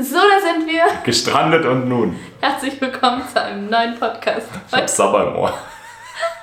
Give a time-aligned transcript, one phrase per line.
[0.00, 0.84] So, da sind wir.
[1.02, 2.16] Gestrandet und nun.
[2.40, 4.46] Herzlich willkommen zu einem neuen Podcast.
[4.68, 5.52] Ich hab Sabber im Ohr.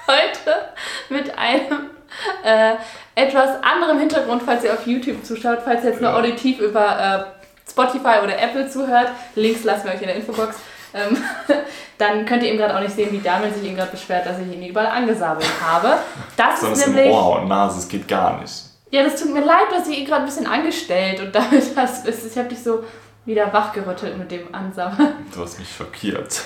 [0.08, 0.74] Heute
[1.08, 1.92] mit einem
[2.44, 2.74] äh,
[3.16, 7.70] etwas anderem Hintergrund, falls ihr auf YouTube zuschaut, falls ihr jetzt nur auditiv über äh,
[7.70, 9.12] Spotify oder Apple zuhört.
[9.36, 10.58] Links lassen wir euch in der Infobox.
[10.94, 11.16] Ähm,
[11.98, 14.38] dann könnt ihr eben gerade auch nicht sehen, wie Daniel sich eben gerade beschwert, dass
[14.38, 16.00] ich ihn überall angesabelt habe.
[16.36, 17.14] Das Sonst ist im nämlich.
[17.14, 18.54] Ohr und Nase, es geht gar nicht.
[18.92, 21.64] Ja, das tut mir leid, du hast dich eh gerade ein bisschen angestellt und damit
[21.78, 22.84] hast ist, ich habe dich so
[23.26, 25.14] wieder wachgerüttelt mit dem Ansammeln.
[25.34, 26.44] Du hast mich schockiert.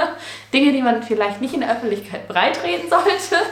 [0.52, 3.44] Dinge, die man vielleicht nicht in der Öffentlichkeit breitreden sollte.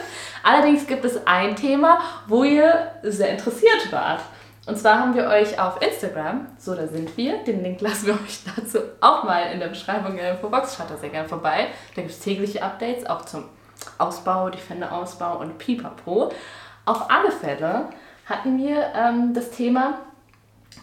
[0.43, 4.21] Allerdings gibt es ein Thema, wo ihr sehr interessiert wart.
[4.65, 8.13] Und zwar haben wir euch auf Instagram, so da sind wir, den Link lassen wir
[8.25, 11.67] euch dazu auch mal in der Beschreibung in der Infobox, schaut da sehr gerne vorbei.
[11.95, 13.45] Da gibt es tägliche Updates, auch zum
[13.97, 16.31] Ausbau, Defender-Ausbau und Pipapo.
[16.85, 17.89] Auf alle Fälle
[18.25, 20.01] hatten wir ähm, das Thema,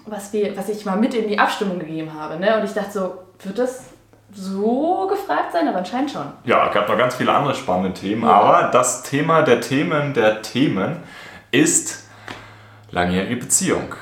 [0.06, 2.38] was, wir, was ich mal mit in die Abstimmung gegeben habe.
[2.38, 2.56] Ne?
[2.56, 3.84] Und ich dachte so, wird das
[4.33, 5.69] so gefragt sein?
[5.69, 6.27] Aber anscheinend schon.
[6.44, 10.42] Ja, es gab noch ganz viele andere spannende Themen, aber das Thema der Themen der
[10.42, 10.97] Themen
[11.50, 12.05] ist
[12.91, 13.95] langjährige Beziehung.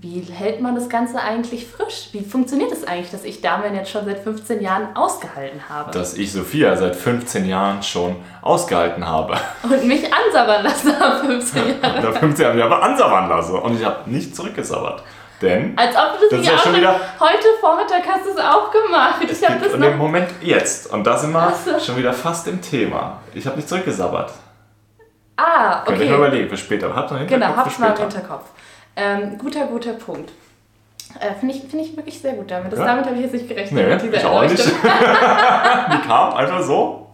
[0.00, 2.08] Wie hält man das Ganze eigentlich frisch?
[2.12, 5.90] Wie funktioniert es das eigentlich, dass ich Damen jetzt schon seit 15 Jahren ausgehalten habe?
[5.90, 9.36] Dass ich Sophia seit 15 Jahren schon ausgehalten habe.
[9.62, 12.02] und mich ansabbern lassen nach 15 Jahren.
[12.02, 15.02] Nach 15 Jahren ich aber ansabbern lassen und ich habe nicht zurückgesabbert.
[15.42, 18.38] Denn Als ob du das, Das nicht auch schon wieder- Heute Vormittag hast du es
[18.38, 19.16] auch gemacht.
[19.28, 19.86] es Ich habe das noch.
[19.88, 20.92] dem Moment jetzt.
[20.92, 21.78] Und da sind wir so.
[21.80, 23.18] schon wieder fast im Thema.
[23.34, 24.32] Ich habe nicht zurückgesabbert.
[25.36, 26.26] Ah, Könnt ihr mal okay.
[26.28, 26.94] überlegen für später.
[26.94, 28.10] Habt einen Genau, Hinterkopf hab's für mal im?
[28.10, 28.44] Hinterkopf.
[28.94, 30.30] Ähm, guter, guter Punkt.
[31.18, 32.72] Äh, Finde ich, find ich wirklich sehr gut damit.
[32.72, 32.86] Das, Ja?
[32.86, 33.72] Damit habe ich jetzt nicht gerechnet.
[34.02, 34.58] Nee, ich auch nicht.
[34.66, 37.10] Die kam einfach so.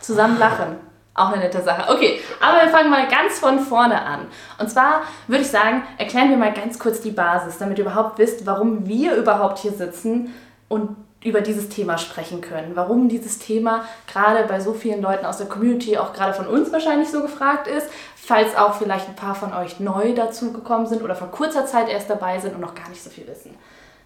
[0.00, 0.76] Zusammen lachen.
[1.16, 1.90] Auch eine nette Sache.
[1.92, 4.26] Okay, aber wir fangen mal ganz von vorne an.
[4.58, 8.18] Und zwar würde ich sagen, erklären wir mal ganz kurz die Basis, damit ihr überhaupt
[8.18, 10.34] wisst, warum wir überhaupt hier sitzen
[10.68, 10.94] und
[11.24, 12.72] über dieses Thema sprechen können.
[12.74, 16.70] Warum dieses Thema gerade bei so vielen Leuten aus der Community, auch gerade von uns
[16.72, 21.02] wahrscheinlich so gefragt ist, falls auch vielleicht ein paar von euch neu dazu gekommen sind
[21.02, 23.54] oder vor kurzer Zeit erst dabei sind und noch gar nicht so viel wissen.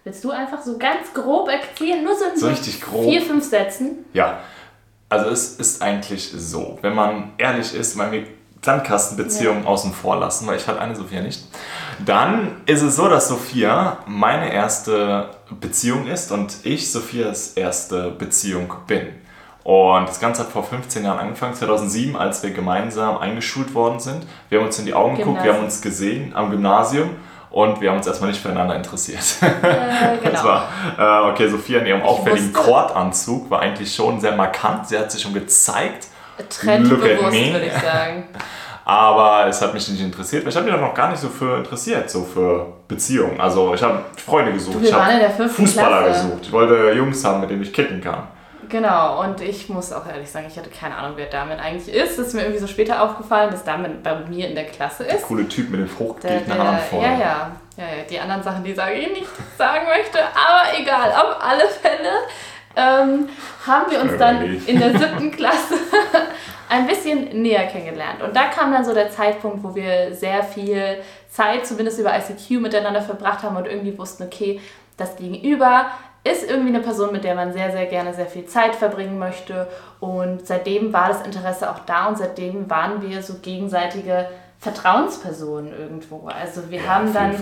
[0.03, 3.03] Willst du einfach so ganz grob erzählen, nur so in So so richtig grob.
[3.03, 4.05] vier, fünf Sätzen?
[4.13, 4.39] Ja,
[5.11, 8.23] also es ist eigentlich so, wenn man ehrlich ist, weil wir
[8.63, 11.43] Sandkastenbeziehungen außen vor lassen, weil ich hatte eine Sophia nicht,
[12.05, 18.73] dann ist es so, dass Sophia meine erste Beziehung ist und ich Sophias erste Beziehung
[18.87, 19.07] bin.
[19.63, 24.25] Und das Ganze hat vor 15 Jahren angefangen, 2007, als wir gemeinsam eingeschult worden sind.
[24.49, 27.09] Wir haben uns in die Augen geguckt, wir haben uns gesehen am Gymnasium
[27.51, 29.23] und wir haben uns erstmal nicht füreinander interessiert.
[29.41, 30.31] Äh, genau.
[30.31, 34.87] Das war, äh, okay, Sophia in ihrem auffälligen Kordanzug war eigentlich schon sehr markant.
[34.87, 36.07] Sie hat sich schon gezeigt,
[36.49, 38.29] Trendbewusst, würde ich sagen.
[38.85, 40.43] aber es hat mich nicht interessiert.
[40.43, 43.39] weil Ich habe mich noch gar nicht so für interessiert, so für Beziehungen.
[43.39, 46.23] Also ich habe Freunde gesucht, Du, ich habe Fußballer Klasse.
[46.25, 46.39] gesucht.
[46.43, 48.27] Ich wollte Jungs haben, mit denen ich kicken kann.
[48.71, 52.17] Genau, und ich muss auch ehrlich sagen, ich hatte keine Ahnung, wer Damen eigentlich ist.
[52.17, 55.15] Das ist mir irgendwie so später aufgefallen, dass Damen bei mir in der Klasse Der
[55.15, 55.23] ist.
[55.27, 57.07] coole Typ mit den Der, hochgelegten der, Haaren ja, vorne.
[57.07, 58.03] ja, ja, ja.
[58.09, 59.27] Die anderen Sachen, die sage ich nicht
[59.57, 61.11] sagen möchte, aber egal.
[61.11, 62.11] Auf alle Fälle
[62.77, 63.27] ähm,
[63.67, 65.75] haben wir uns dann in der siebten Klasse
[66.69, 68.21] ein bisschen näher kennengelernt.
[68.23, 72.61] Und da kam dann so der Zeitpunkt, wo wir sehr viel Zeit, zumindest über ICQ,
[72.61, 74.61] miteinander verbracht haben und irgendwie wussten, okay,
[74.95, 75.87] das Gegenüber
[76.23, 79.67] ist irgendwie eine Person, mit der man sehr, sehr gerne sehr viel Zeit verbringen möchte.
[79.99, 84.27] Und seitdem war das Interesse auch da und seitdem waren wir so gegenseitige
[84.59, 86.27] Vertrauenspersonen irgendwo.
[86.27, 87.35] Also wir Ja, haben dann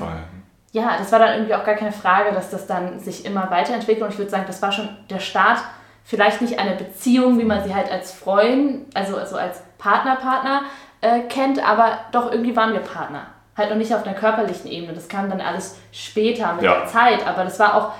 [0.71, 4.03] ja, das war dann irgendwie auch gar keine Frage, dass das dann sich immer weiterentwickelt.
[4.03, 5.57] Und ich würde sagen, das war schon der Start,
[6.03, 10.61] vielleicht nicht eine Beziehung, wie man sie halt als Freund, also, also als Partner, Partner
[11.01, 13.25] äh, kennt, aber doch irgendwie waren wir Partner.
[13.57, 14.93] Halt noch nicht auf einer körperlichen Ebene.
[14.93, 16.81] Das kam dann alles später mit Ja.
[16.81, 17.25] der Zeit.
[17.27, 17.91] Aber das war auch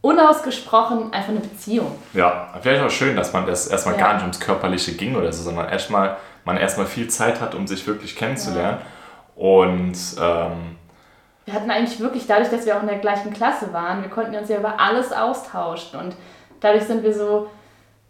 [0.00, 1.98] unausgesprochen einfach eine Beziehung.
[2.12, 4.00] Ja, vielleicht auch schön, dass man das erstmal Ja.
[4.00, 7.66] gar nicht ums Körperliche ging oder so, sondern erstmal man erstmal viel Zeit hat, um
[7.66, 8.78] sich wirklich kennenzulernen.
[9.36, 10.76] Und ähm,
[11.44, 14.34] wir hatten eigentlich wirklich, dadurch, dass wir auch in der gleichen Klasse waren, wir konnten
[14.34, 16.16] uns ja über alles austauschen und
[16.60, 17.48] dadurch sind wir so,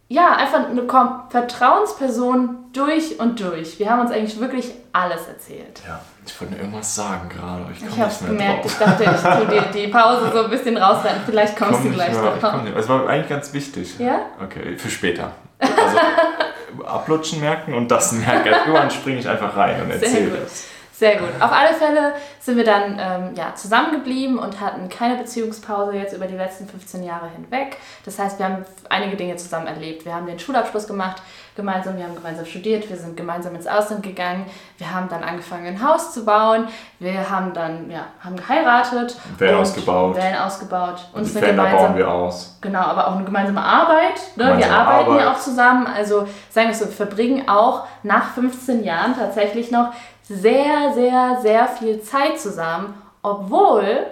[0.08, 0.82] ja, einfach eine
[1.28, 3.78] Vertrauensperson durch und durch.
[3.78, 5.80] Wir haben uns eigentlich wirklich alles erzählt.
[5.86, 8.72] ja, ich wollte irgendwas sagen gerade, aber ich Ich komme habe nicht mehr gemerkt, ich
[8.72, 8.96] drauf.
[8.98, 11.20] dachte, ich tue dir die Pause so ein bisschen rausrennen.
[11.26, 12.54] Vielleicht kommst Komm du gleich mehr, ich drauf.
[12.76, 13.98] Es war eigentlich ganz wichtig.
[13.98, 14.20] Ja?
[14.42, 15.32] Okay, für später.
[15.58, 18.48] Also ablutschen merken und das merken.
[18.48, 20.40] Irgendwann springe ich einfach rein und Sehr erzähle gut.
[20.44, 20.64] das.
[20.98, 21.28] Sehr gut.
[21.38, 26.26] Auf alle Fälle sind wir dann ähm, ja, zusammengeblieben und hatten keine Beziehungspause jetzt über
[26.26, 27.76] die letzten 15 Jahre hinweg.
[28.04, 30.04] Das heißt, wir haben einige Dinge zusammen erlebt.
[30.04, 31.22] Wir haben den Schulabschluss gemacht
[31.58, 34.46] gemeinsam, wir haben gemeinsam studiert, wir sind gemeinsam ins Ausland gegangen,
[34.78, 36.68] wir haben dann angefangen, ein Haus zu bauen,
[37.00, 39.16] wir haben dann ja, haben geheiratet.
[39.36, 40.16] Van ausgebaut.
[40.16, 41.08] Van ausgebaut.
[41.12, 42.56] Uns die Fender bauen wir aus.
[42.60, 44.14] Genau, aber auch eine gemeinsame Arbeit.
[44.36, 44.44] Ne?
[44.44, 45.20] Gemeinsame wir arbeiten Arbeit.
[45.20, 45.86] ja auch zusammen.
[45.88, 49.92] Also sagen wir so, wir verbringen auch nach 15 Jahren tatsächlich noch
[50.28, 54.06] sehr, sehr, sehr viel Zeit zusammen, obwohl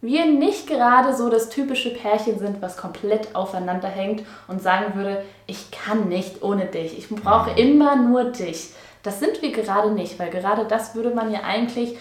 [0.00, 5.24] wir nicht gerade so das typische Pärchen sind, was komplett aufeinander hängt und sagen würde,
[5.46, 8.70] ich kann nicht ohne dich, ich brauche immer nur dich.
[9.02, 11.96] Das sind wir gerade nicht, weil gerade das würde man ja eigentlich,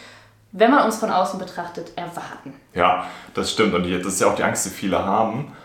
[0.51, 2.53] wenn man uns von außen betrachtet, erwarten.
[2.73, 5.55] Ja, das stimmt und das ist ja auch die Angst, die viele haben,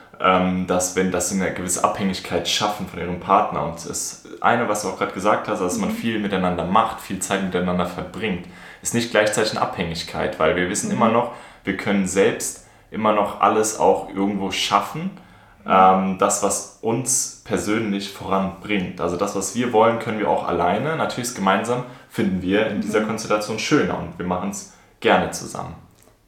[0.66, 4.88] dass wenn das eine gewisse Abhängigkeit schaffen von ihrem Partner und das eine, was du
[4.88, 5.94] auch gerade gesagt hast, dass man mhm.
[5.94, 8.46] viel miteinander macht, viel Zeit miteinander verbringt,
[8.82, 10.96] ist nicht gleichzeitig eine Abhängigkeit, weil wir wissen mhm.
[10.96, 11.32] immer noch,
[11.64, 15.10] wir können selbst immer noch alles auch irgendwo schaffen,
[15.66, 19.00] ähm, das, was uns persönlich voranbringt.
[19.00, 20.96] Also das, was wir wollen, können wir auch alleine.
[20.96, 23.08] Natürlich gemeinsam finden wir in dieser mhm.
[23.08, 25.74] Konstellation schöner und wir machen es gerne zusammen.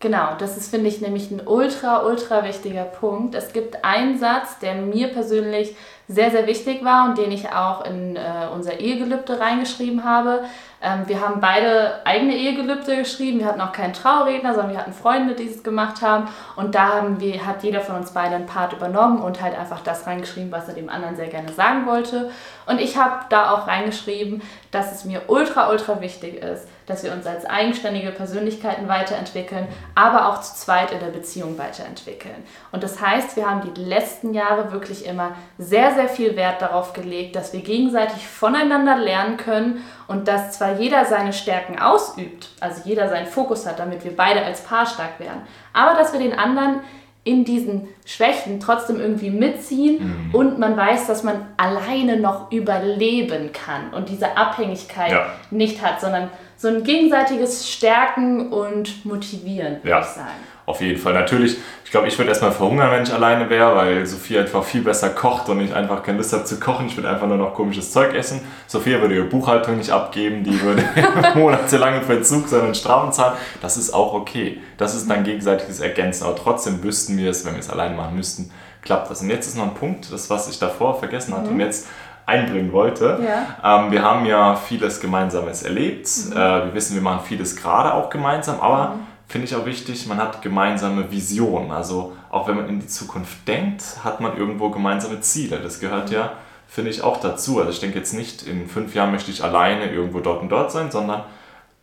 [0.05, 3.35] Genau, das ist, finde ich, nämlich ein ultra, ultra wichtiger Punkt.
[3.35, 5.75] Es gibt einen Satz, der mir persönlich
[6.09, 8.21] sehr, sehr wichtig war und den ich auch in äh,
[8.53, 10.45] unser Ehegelübde reingeschrieben habe.
[10.83, 13.39] Ähm, wir haben beide eigene Ehegelübde geschrieben.
[13.39, 16.29] Wir hatten auch keinen Trauredner, sondern wir hatten Freunde, die es gemacht haben.
[16.56, 19.81] Und da haben wir, hat jeder von uns beide einen Part übernommen und halt einfach
[19.81, 22.31] das reingeschrieben, was er dem anderen sehr gerne sagen wollte.
[22.67, 27.13] Und ich habe da auch reingeschrieben, dass es mir ultra, ultra wichtig ist, dass wir
[27.13, 32.45] uns als eigenständige Persönlichkeiten weiterentwickeln, aber auch zu zweit in der Beziehung weiterentwickeln.
[32.73, 36.93] Und das heißt, wir haben die letzten Jahre wirklich immer sehr, sehr viel Wert darauf
[36.93, 42.83] gelegt, dass wir gegenseitig voneinander lernen können und dass zwar jeder seine Stärken ausübt, also
[42.85, 45.43] jeder seinen Fokus hat, damit wir beide als Paar stark werden,
[45.73, 46.81] aber dass wir den anderen
[47.25, 50.35] in diesen Schwächen trotzdem irgendwie mitziehen mhm.
[50.35, 55.27] und man weiß, dass man alleine noch überleben kann und diese Abhängigkeit ja.
[55.51, 60.01] nicht hat, sondern so ein gegenseitiges Stärken und Motivieren, würde ja.
[60.01, 60.55] ich sagen.
[60.67, 61.12] Auf jeden Fall.
[61.12, 64.81] Natürlich, ich glaube, ich würde erstmal verhungern, wenn ich alleine wäre, weil Sophia einfach viel
[64.81, 66.87] besser kocht und ich einfach keine Lust habe zu kochen.
[66.87, 68.41] Ich würde einfach nur noch komisches Zeug essen.
[68.67, 70.83] Sophia würde ihre Buchhaltung nicht abgeben, die würde
[71.35, 73.35] monatelang im Verzug sein und Strafen zahlen.
[73.61, 74.59] Das ist auch okay.
[74.79, 76.25] Das ist dann gegenseitiges Ergänzen.
[76.25, 79.21] Aber trotzdem wüssten wir es, wenn wir es alleine machen müssten, klappt das.
[79.21, 81.56] Und jetzt ist noch ein Punkt, das, was ich davor vergessen hatte mhm.
[81.56, 81.89] und jetzt
[82.26, 83.21] einbringen wollte.
[83.23, 83.85] Ja.
[83.85, 86.09] Ähm, wir haben ja vieles Gemeinsames erlebt.
[86.26, 86.32] Mhm.
[86.32, 90.06] Äh, wir wissen, wir machen vieles gerade auch gemeinsam, aber mhm finde ich auch wichtig,
[90.06, 91.71] man hat gemeinsame Visionen.
[91.71, 95.61] Also auch wenn man in die Zukunft denkt, hat man irgendwo gemeinsame Ziele.
[95.61, 96.35] Das gehört ja,
[96.69, 97.59] finde ich, auch dazu.
[97.59, 100.73] Also ich denke jetzt nicht, in fünf Jahren möchte ich alleine irgendwo dort und dort
[100.73, 101.25] sein, sondern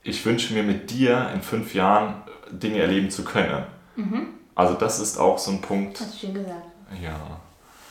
[0.03, 2.15] ich wünsche mir mit dir in fünf Jahren
[2.49, 3.63] Dinge erleben zu können.
[3.95, 4.27] Mhm.
[4.55, 5.99] Also das ist auch so ein Punkt.
[5.99, 6.65] Hast du schön gesagt.
[7.01, 7.15] Ja.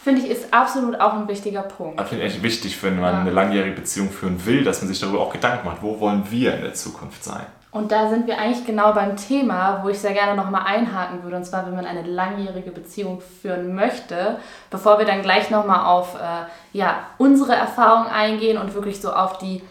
[0.03, 2.01] Finde ich, ist absolut auch ein wichtiger Punkt.
[2.01, 3.21] Ich echt wichtig, wenn man ja.
[3.21, 6.55] eine langjährige Beziehung führen will, dass man sich darüber auch Gedanken macht, wo wollen wir
[6.55, 7.45] in der Zukunft sein.
[7.71, 11.37] Und da sind wir eigentlich genau beim Thema, wo ich sehr gerne nochmal einhaken würde.
[11.37, 14.39] Und zwar, wenn man eine langjährige Beziehung führen möchte,
[14.71, 16.47] bevor wir dann gleich nochmal auf äh,
[16.77, 19.63] ja, unsere Erfahrungen eingehen und wirklich so auf die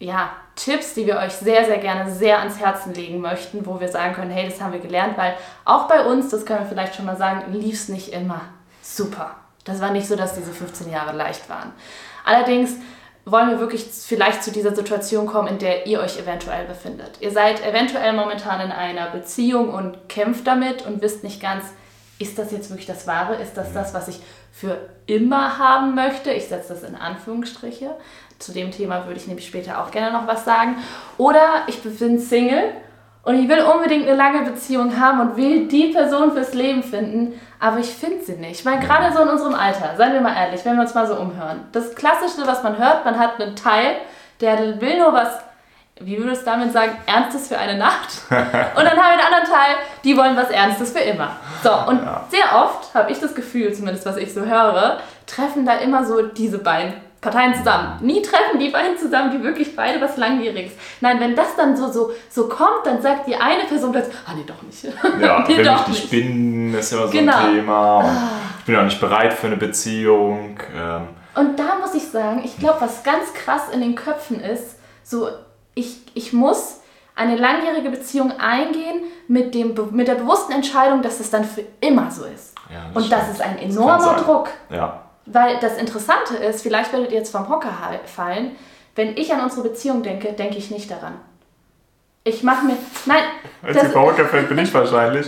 [0.00, 3.88] ja, Tipps, die wir euch sehr, sehr gerne sehr ans Herzen legen möchten, wo wir
[3.88, 5.34] sagen können, hey, das haben wir gelernt, weil
[5.64, 8.40] auch bei uns, das können wir vielleicht schon mal sagen, lief es nicht immer
[8.82, 9.39] super.
[9.64, 11.72] Das war nicht so, dass diese 15 Jahre leicht waren.
[12.24, 12.76] Allerdings
[13.24, 17.18] wollen wir wirklich vielleicht zu dieser Situation kommen, in der ihr euch eventuell befindet.
[17.20, 21.64] Ihr seid eventuell momentan in einer Beziehung und kämpft damit und wisst nicht ganz,
[22.18, 23.36] ist das jetzt wirklich das Wahre?
[23.36, 24.20] Ist das das, was ich
[24.52, 24.76] für
[25.06, 26.30] immer haben möchte?
[26.30, 27.94] Ich setze das in Anführungsstriche.
[28.38, 30.76] Zu dem Thema würde ich nämlich später auch gerne noch was sagen.
[31.16, 32.74] Oder ich bin Single
[33.22, 37.38] und ich will unbedingt eine lange Beziehung haben und will die Person fürs Leben finden,
[37.58, 38.60] aber ich finde sie nicht.
[38.60, 41.06] Ich meine, gerade so in unserem Alter, seien wir mal ehrlich, wenn wir uns mal
[41.06, 41.60] so umhören.
[41.72, 43.96] Das Klassische, was man hört, man hat einen Teil,
[44.40, 45.38] der will nur was,
[46.00, 48.08] wie würde es damit sagen, Ernstes für eine Nacht.
[48.30, 51.36] Und dann haben wir einen anderen Teil, die wollen was Ernstes für immer.
[51.62, 52.24] So, und ja.
[52.30, 56.22] sehr oft habe ich das Gefühl, zumindest was ich so höre, treffen da immer so
[56.22, 57.98] diese beiden Parteien zusammen.
[58.00, 60.72] Nie treffen die beiden zusammen, die wirklich beide was Langjähriges.
[61.00, 64.32] Nein, wenn das dann so, so, so kommt, dann sagt die eine Person plötzlich, ah
[64.34, 64.84] nee, doch nicht.
[64.84, 67.36] Ja, nee, will doch mich nicht binden, ist ja immer so genau.
[67.36, 67.98] ein Thema.
[67.98, 68.30] Und ah.
[68.60, 70.58] ich bin auch nicht bereit für eine Beziehung.
[70.74, 71.08] Ähm.
[71.34, 75.28] Und da muss ich sagen, ich glaube, was ganz krass in den Köpfen ist, so
[75.74, 76.80] ich, ich muss
[77.14, 82.10] eine langjährige Beziehung eingehen mit, dem, mit der bewussten Entscheidung, dass es dann für immer
[82.10, 82.54] so ist.
[82.70, 83.22] Ja, das Und stimmt.
[83.22, 84.48] das ist ein enormer Druck.
[84.70, 85.09] Ja.
[85.26, 87.72] Weil das Interessante ist, vielleicht werdet ihr jetzt vom Hocker
[88.06, 88.56] fallen,
[88.94, 91.14] wenn ich an unsere Beziehung denke, denke ich nicht daran.
[92.24, 92.76] Ich mache mir.
[93.06, 93.22] Nein.
[93.62, 95.26] Wenn es dir Pokerfeld bin ich wahrscheinlich.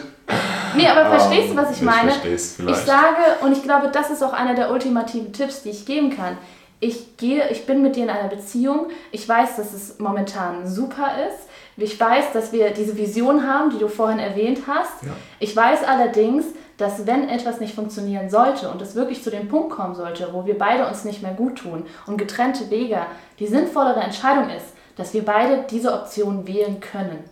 [0.77, 2.11] Nee, aber verstehst du, was ich, ich meine?
[2.11, 2.81] versteh's vielleicht.
[2.81, 6.15] Ich sage, und ich glaube, das ist auch einer der ultimativen Tipps, die ich geben
[6.15, 6.37] kann.
[6.81, 8.89] Ich gehe, ich bin mit dir in einer Beziehung.
[9.13, 11.49] Ich weiß, dass es momentan super ist.
[11.77, 15.03] Ich weiß, dass wir diese Vision haben, die du vorhin erwähnt hast.
[15.03, 15.13] Ja.
[15.39, 16.45] Ich weiß allerdings,
[16.83, 20.45] dass wenn etwas nicht funktionieren sollte und es wirklich zu dem Punkt kommen sollte, wo
[20.45, 22.99] wir beide uns nicht mehr gut tun und getrennte Wege
[23.39, 27.23] die sinnvollere Entscheidung ist, dass wir beide diese Option wählen können.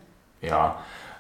[0.41, 0.77] Ja,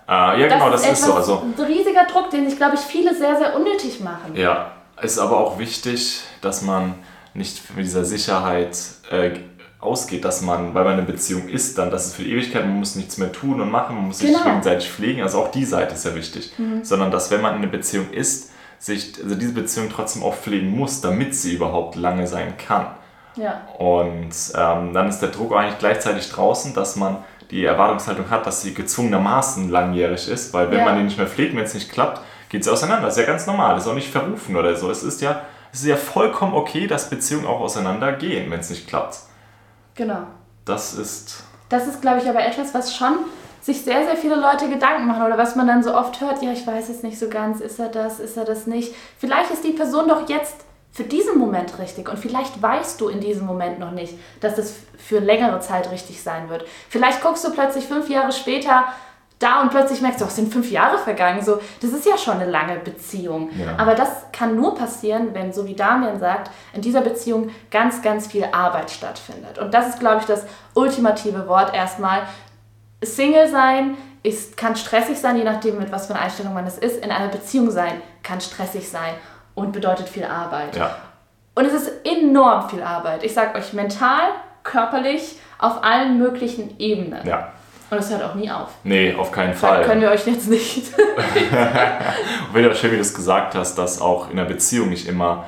[0.08, 1.14] äh, ja genau, das, ist so.
[1.14, 4.34] Also, ein riesiger Druck, den sich, glaube ich, viele sehr, sehr unnötig machen.
[4.34, 4.70] Ja,
[5.02, 6.94] ist aber auch wichtig, dass man
[7.34, 8.78] nicht mit dieser Sicherheit
[9.10, 9.30] äh,
[9.80, 12.78] ausgeht, dass man, weil man eine Beziehung ist, dann, dass es für die Ewigkeit, man
[12.78, 14.44] muss nichts mehr tun und machen, man muss sich Genau.
[14.44, 16.52] gegenseitig pflegen, also auch die Seite ist ja wichtig.
[16.82, 20.70] Sondern, dass wenn man in einer Beziehung ist, sich also diese Beziehung trotzdem auch pflegen
[20.76, 22.86] muss, damit sie überhaupt lange sein kann.
[23.36, 23.60] Ja.
[23.78, 27.18] Und ähm, dann ist der Druck eigentlich gleichzeitig draußen, dass man
[27.50, 30.84] die Erwartungshaltung hat, dass sie gezwungenermaßen langjährig ist, weil wenn Ja.
[30.84, 33.06] man die nicht mehr pflegt, wenn es nicht klappt, geht sie auseinander.
[33.06, 34.90] Das ist ja ganz normal, das ist auch nicht verrufen oder so.
[34.90, 38.88] Es ist ja, es ist ja vollkommen okay, dass Beziehungen auch auseinandergehen, wenn es nicht
[38.88, 39.18] klappt.
[39.94, 40.22] Genau.
[40.64, 41.44] Das ist.
[41.68, 43.18] Das ist, glaube ich, aber etwas, was schon
[43.60, 46.50] sich sehr, sehr viele Leute Gedanken machen oder was man dann so oft hört, ja,
[46.52, 48.94] ich weiß es nicht so ganz, ist er das, ist er das nicht.
[49.18, 50.56] Vielleicht ist die Person doch jetzt
[50.92, 54.74] für diesen Moment richtig und vielleicht weißt du in diesem Moment noch nicht, dass es
[54.98, 56.64] für längere Zeit richtig sein wird.
[56.88, 58.86] Vielleicht guckst du plötzlich fünf Jahre später
[59.40, 61.42] da und plötzlich merkst du, es sind fünf Jahre vergangen.
[61.42, 63.50] So, das ist ja schon eine lange Beziehung.
[63.58, 63.74] Ja.
[63.78, 68.26] Aber das kann nur passieren, wenn, so wie Damian sagt, in dieser Beziehung ganz, ganz
[68.26, 69.58] viel Arbeit stattfindet.
[69.58, 70.44] Und das ist, glaube ich, das
[70.74, 72.22] ultimative Wort erstmal.
[73.02, 76.76] Single sein ist, kann stressig sein, je nachdem, mit was für einer Einstellung man es
[76.76, 77.02] ist.
[77.02, 79.14] In einer Beziehung sein kann stressig sein
[79.54, 80.76] und bedeutet viel Arbeit.
[80.76, 80.96] Ja.
[81.54, 83.24] Und es ist enorm viel Arbeit.
[83.24, 84.28] Ich sage euch mental,
[84.64, 87.26] körperlich, auf allen möglichen Ebenen.
[87.26, 87.52] Ja.
[87.90, 88.68] Und es hört auch nie auf.
[88.84, 89.82] Nee, auf keinen Fall.
[89.84, 90.92] können wir euch jetzt nicht.
[90.96, 95.08] Und wenn du schön, wie du es gesagt hast, dass auch in einer Beziehung nicht
[95.08, 95.44] immer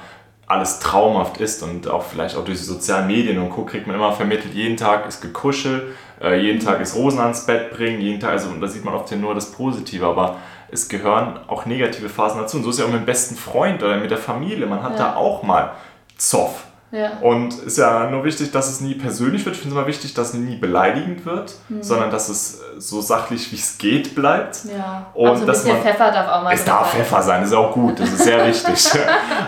[0.47, 3.65] alles traumhaft ist und auch vielleicht auch durch die sozialen Medien und Co.
[3.65, 7.71] kriegt man immer vermittelt, jeden Tag ist gekuschel, äh, jeden Tag ist Rosen ans Bett
[7.71, 10.37] bringen, jeden Tag, also und da sieht man oft nur das Positive, aber
[10.71, 12.59] es gehören auch negative Phasen dazu.
[12.59, 14.67] Und so ist ja auch mit dem besten Freund oder mit der Familie.
[14.67, 14.99] Man hat Ja.
[14.99, 15.73] da auch mal
[16.19, 16.65] Zoff.
[16.93, 17.11] Ja.
[17.21, 19.57] Und ist ja nur wichtig, dass es nie persönlich wird.
[19.57, 21.83] Ich finde es immer wichtig, dass es nie beleidigend wird, Hm.
[21.83, 24.61] sondern dass es äh, so sachlich wie es geht bleibt.
[24.67, 25.07] ja.
[25.15, 27.41] Und also ein dass bisschen man- Pfeffer darf auch mal Es darf dabei Pfeffer sein,
[27.41, 28.91] das ist auch gut, das ist sehr wichtig.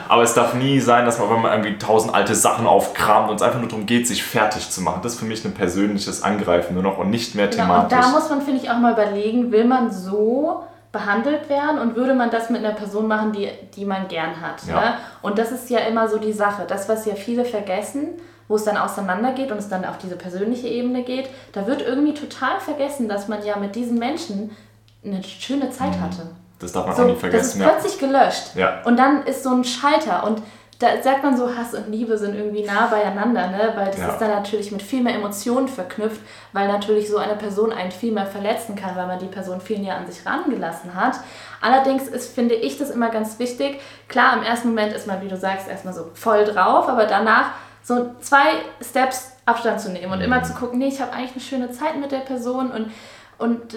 [0.08, 3.36] Aber es darf nie sein, dass man, wenn man irgendwie tausend alte Sachen aufkramt und
[3.36, 5.00] es einfach nur darum geht, sich fertig zu machen.
[5.02, 7.98] Das ist für mich ein persönliches Angreifen nur noch und nicht mehr Genau, und thematisch.
[8.00, 12.14] da muss man, finde ich, auch mal überlegen, will man so behandelt werden und würde
[12.14, 14.64] man das mit einer Person machen, die, die man gern hat.
[14.66, 14.80] Ja.
[14.80, 14.94] Ne?
[15.20, 16.64] Und das ist ja immer so die Sache.
[16.66, 18.10] Das, was ja viele vergessen,
[18.48, 22.14] wo es dann auseinandergeht und es dann auf diese persönliche Ebene geht, da wird irgendwie
[22.14, 24.52] total vergessen, dass man ja mit diesen Menschen
[25.04, 26.28] eine schöne Zeit hatte.
[26.60, 27.60] das darf man So, auch nie das ist vergessen.
[27.60, 27.68] Ja.
[27.68, 28.54] plötzlich gelöscht.
[28.54, 28.82] Ja.
[28.84, 30.24] Und dann ist so ein Schalter.
[30.24, 30.40] Und
[30.84, 33.72] da sagt man so, Hass und Liebe sind irgendwie nah beieinander, ne?
[33.74, 34.08] Weil das Ja.
[34.08, 36.20] ist dann natürlich mit viel mehr Emotionen verknüpft,
[36.52, 39.78] weil natürlich so eine Person einen viel mehr verletzen kann, weil man die Person viel
[39.78, 41.16] näher an sich rangelassen hat.
[41.60, 43.80] Allerdings ist, finde ich das immer ganz wichtig.
[44.08, 47.46] Klar, im ersten Moment ist man, wie du sagst, erstmal so voll drauf, aber danach
[47.82, 48.42] so zwei
[48.82, 50.44] Steps Abstand zu nehmen und immer Mhm.
[50.44, 52.90] zu gucken, nee, ich habe eigentlich eine schöne Zeit mit der Person und
[53.38, 53.74] und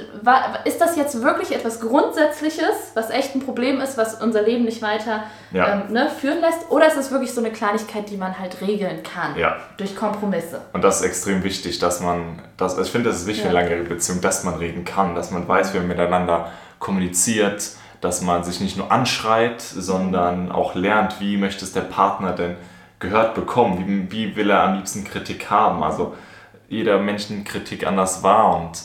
[0.66, 4.82] ist das jetzt wirklich etwas Grundsätzliches, was echt ein Problem ist, was unser Leben nicht
[4.82, 5.82] weiter Ja.
[5.88, 6.70] ähm, ne, führen lässt?
[6.70, 9.36] Oder ist es wirklich so eine Kleinigkeit, die man halt regeln kann?
[9.38, 9.58] Ja.
[9.78, 10.62] Durch Kompromisse.
[10.74, 13.50] Und das ist extrem wichtig, dass man, das, also ich finde, das ist wichtig für
[13.50, 13.62] eine Ja.
[13.62, 17.72] langjährige Beziehung, dass man reden kann, dass man weiß, wie man miteinander kommuniziert,
[18.02, 22.56] dass man sich nicht nur anschreit, sondern auch lernt, wie möchte es der Partner denn
[23.00, 25.84] gehört bekommen, wie, wie will er am liebsten Kritik haben.
[25.84, 26.16] Also
[26.70, 28.80] jeder Mensch nimmt Kritik anders wahr und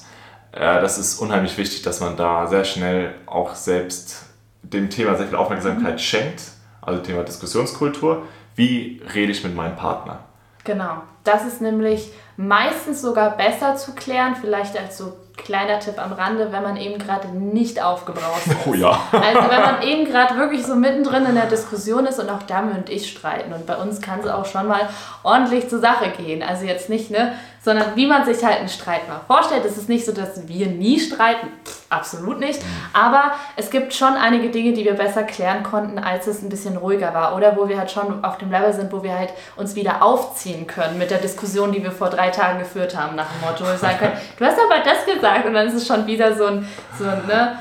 [0.53, 4.27] das ist unheimlich wichtig, dass man da sehr schnell auch selbst
[4.63, 6.43] dem Thema sehr viel Aufmerksamkeit schenkt,
[6.81, 8.23] also Thema Diskussionskultur.
[8.55, 10.21] Wie rede ich mit meinem Partner?
[10.65, 11.03] Genau.
[11.25, 16.53] Das ist nämlich meistens sogar besser zu klären, vielleicht als so kleiner Tipp am Rande,
[16.53, 18.57] wenn man eben gerade nicht aufgebraust ist.
[18.67, 19.01] Oh ja.
[19.13, 22.73] Also wenn man eben gerade wirklich so mittendrin in der Diskussion ist und auch Dame
[22.73, 24.89] und ich streiten und bei uns kann es auch schon mal
[25.23, 26.43] ordentlich zur Sache gehen.
[26.43, 27.33] Also jetzt nicht, ne,
[27.65, 29.65] sondern wie man sich halt einen Streit mal vorstellt.
[29.65, 31.47] Es ist nicht so, dass wir nie streiten,
[31.89, 32.61] absolut nicht.
[32.93, 36.77] Aber es gibt schon einige Dinge, die wir besser klären konnten, als es ein bisschen
[36.77, 39.77] ruhiger war oder wo wir halt schon auf dem Level sind, wo wir halt uns
[39.77, 43.49] wieder aufziehen können mit der Diskussion, die wir vor drei Tagen geführt haben, nach dem
[43.49, 46.35] Motto, wir sagen können, du hast aber das gesagt und dann ist es schon wieder
[46.35, 47.59] so ein, so ein, ne,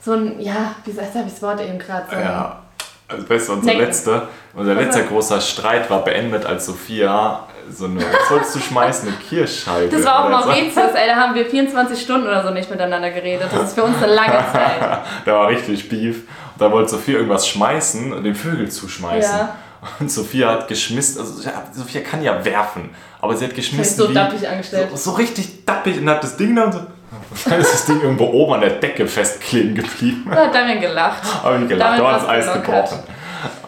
[0.00, 2.06] so ein, ja, wie ich das Wort eben gerade?
[2.08, 2.62] So Ja,
[3.08, 8.00] also weißt du, unser letzter, unser letzter großer Streit war beendet, als Sophia so eine,
[8.00, 9.08] was wolltest du schmeißen?
[9.08, 9.88] Eine Kirschscheibe.
[9.96, 10.48] Das war auch oder so.
[10.48, 13.48] Mauritius, ey, da haben wir 24 Stunden oder so nicht miteinander geredet.
[13.52, 14.98] Das ist für uns eine lange Zeit.
[15.24, 16.16] da war richtig Beef.
[16.18, 19.38] Und da wollte Sophia irgendwas schmeißen und den Vögel zuschmeißen.
[19.38, 19.56] Ja.
[19.98, 22.90] Und Sophia hat geschmissen, also Sophia kann ja werfen,
[23.22, 23.96] aber sie hat geschmissen.
[23.96, 24.88] so wie- dappig angestellt.
[24.90, 26.78] So, so richtig dappig und hat das Ding dann so.
[26.80, 26.86] Und
[27.50, 30.30] dann ist das Ding irgendwo oben an der Decke festkleben geblieben.
[30.30, 31.22] Da hat Damien gelacht.
[31.42, 32.98] Habe ich gelacht, da war das Eis gebrochen.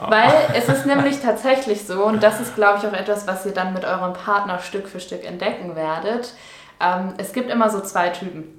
[0.01, 3.53] Weil es ist nämlich tatsächlich so, und das ist, glaube ich, auch etwas, was ihr
[3.53, 6.35] dann mit eurem Partner Stück für Stück entdecken werdet.
[6.81, 8.59] Ähm, es gibt immer so zwei Typen.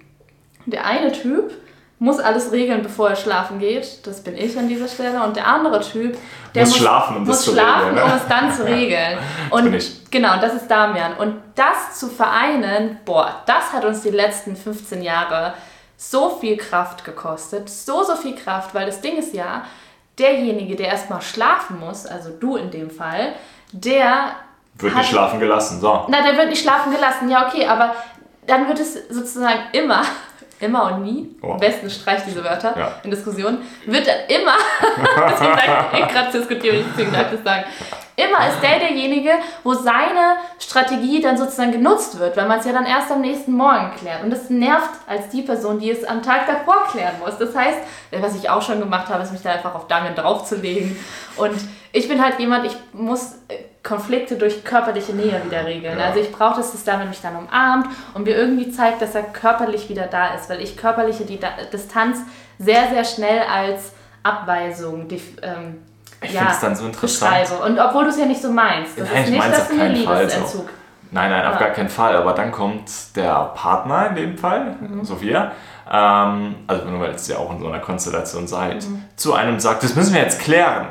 [0.66, 1.52] Der eine Typ
[2.00, 4.06] muss alles regeln, bevor er schlafen geht.
[4.06, 5.24] Das bin ich an dieser Stelle.
[5.24, 6.18] Und der andere Typ,
[6.54, 8.04] der Muss schlafen, um das muss schlafen, regeln, ne?
[8.04, 9.18] um es dann zu regeln.
[9.50, 10.12] Und bin ich.
[10.12, 11.14] genau, das ist Damian.
[11.14, 15.54] Und das zu vereinen, boah, das hat uns die letzten 15 Jahre
[15.96, 17.70] so viel Kraft gekostet.
[17.70, 19.64] So, so viel Kraft, weil das Ding ist ja,
[20.20, 23.34] derjenige, der erstmal schlafen muss, also du in dem Fall,
[23.72, 24.36] der
[24.76, 25.80] Wird nicht schlafen gelassen.
[25.82, 26.06] So.
[26.08, 27.96] na, der wird nicht schlafen gelassen, ja, okay, aber
[28.48, 30.02] dann wird es sozusagen immer,
[30.60, 31.54] immer und nie, Oh.
[31.54, 32.92] am besten streicht diese Wörter Ja.
[33.04, 34.56] in Diskussionen, wird dann immer,
[35.30, 37.64] deswegen sage ich, gerade diskutiere ich, deswegen darf ich das sagen,
[38.16, 39.32] immer ist der derjenige,
[39.64, 43.54] wo seine Strategie dann sozusagen genutzt wird, weil man es ja dann erst am nächsten
[43.54, 44.24] Morgen klärt.
[44.24, 47.38] Und das nervt als die Person, die es am Tag davor klären muss.
[47.38, 47.80] Das heißt,
[48.12, 50.98] was ich auch schon gemacht habe, ist mich da einfach auf Damian draufzulegen.
[51.38, 51.56] Und
[51.92, 56.00] ich bin halt jemand, ich muss äh, Konflikte durch körperliche Nähe wieder regeln.
[56.00, 56.06] Ja.
[56.06, 59.24] Also ich brauche, dass das Damian mich dann umarmt und mir irgendwie zeigt, dass er
[59.24, 61.40] körperlich wieder da ist, weil ich körperliche Di
[61.72, 62.20] Distanz
[62.58, 63.92] sehr, sehr schnell als
[64.24, 65.08] Abweisung
[65.42, 65.84] ähm,
[66.24, 67.32] Ich ja, finde es dann so interessant.
[67.42, 67.64] beschreibe.
[67.64, 68.98] Und obwohl du es ja nicht so meinst.
[69.00, 70.36] Das Nein, ist ich nicht, dass auf du mir keinen Fall so.
[70.38, 70.70] Liebesentzug.
[71.12, 71.60] Nein, nein, auf Ah.
[71.60, 72.16] gar keinen Fall.
[72.16, 75.04] Aber dann kommt der Partner in dem Fall, Mhm.
[75.06, 75.52] Sophia,
[75.92, 79.04] ähm, also nur weil ihr ja auch in so einer Konstellation seid, Mhm.
[79.16, 80.88] zu einem sagt, das müssen wir jetzt klären.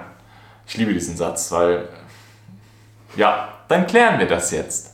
[0.66, 1.88] Ich liebe diesen Satz, weil,
[3.16, 4.90] ja, dann klären wir das jetzt.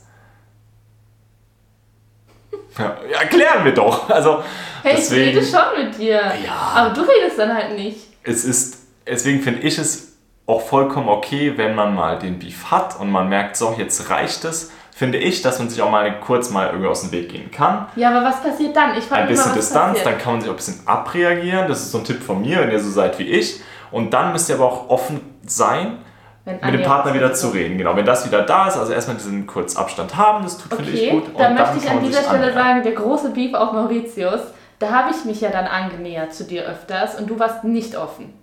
[2.77, 4.09] Ja, ja klären wir doch.
[4.09, 4.43] Also,
[4.81, 6.21] Hey, deswegen, ich rede schon mit dir.
[6.45, 6.53] Ja.
[6.75, 7.99] Aber du redest dann halt nicht.
[8.23, 10.08] es ist, deswegen finde ich es
[10.49, 14.43] auch vollkommen okay, wenn man mal den Beef hat und man merkt, so, jetzt reicht
[14.45, 17.51] es, finde ich, dass man sich auch mal kurz mal irgendwie aus dem Weg gehen
[17.51, 17.85] kann.
[17.95, 18.97] Ja, aber was passiert dann?
[18.97, 20.05] Ich Ein bisschen was Distanz, passiert.
[20.07, 21.67] dann kann man sich auch ein bisschen abreagieren.
[21.67, 23.61] Das ist so ein Tipp von mir, wenn ihr so seid wie ich.
[23.91, 25.99] Und dann müsst ihr aber auch offen sein,
[26.45, 27.77] mit dem Partner wieder zu reden.
[27.77, 30.91] Genau, wenn das wieder da ist, also erstmal diesen kurz Abstand haben, das tut, finde
[30.91, 31.27] ich Okay, gut.
[31.27, 32.53] Und dann möchte ich an dieser Stelle annähern.
[32.55, 34.41] sagen, der große Beef auf Mauritius,
[34.79, 38.33] da habe ich mich ja dann angenähert zu dir öfters und du warst nicht offen.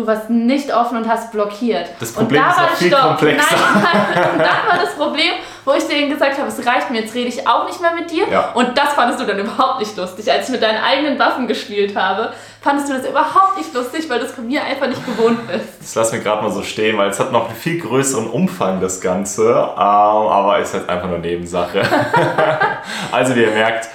[0.00, 1.90] Du warst nicht offen und hast blockiert.
[2.00, 3.02] Das Problem und da ist das viel Stopp.
[3.02, 3.54] komplexer.
[3.74, 5.32] Nein, und dann war das Problem,
[5.66, 8.10] wo ich dir gesagt habe, es reicht mir, jetzt rede ich auch nicht mehr mit
[8.10, 8.26] dir.
[8.26, 8.52] Ja.
[8.54, 10.32] Und das fandest du dann überhaupt nicht lustig.
[10.32, 12.32] Als ich mit deinen eigenen Waffen gespielt habe,
[12.62, 15.66] fandest du das überhaupt nicht lustig, weil du es von mir einfach nicht gewohnt bist.
[15.80, 18.80] Das lassen wir gerade mal so stehen, weil es hat noch einen viel größeren Umfang,
[18.80, 19.50] das Ganze.
[19.50, 21.82] Ähm, aber ist halt einfach nur Nebensache.
[23.12, 23.90] also wie ihr merkt,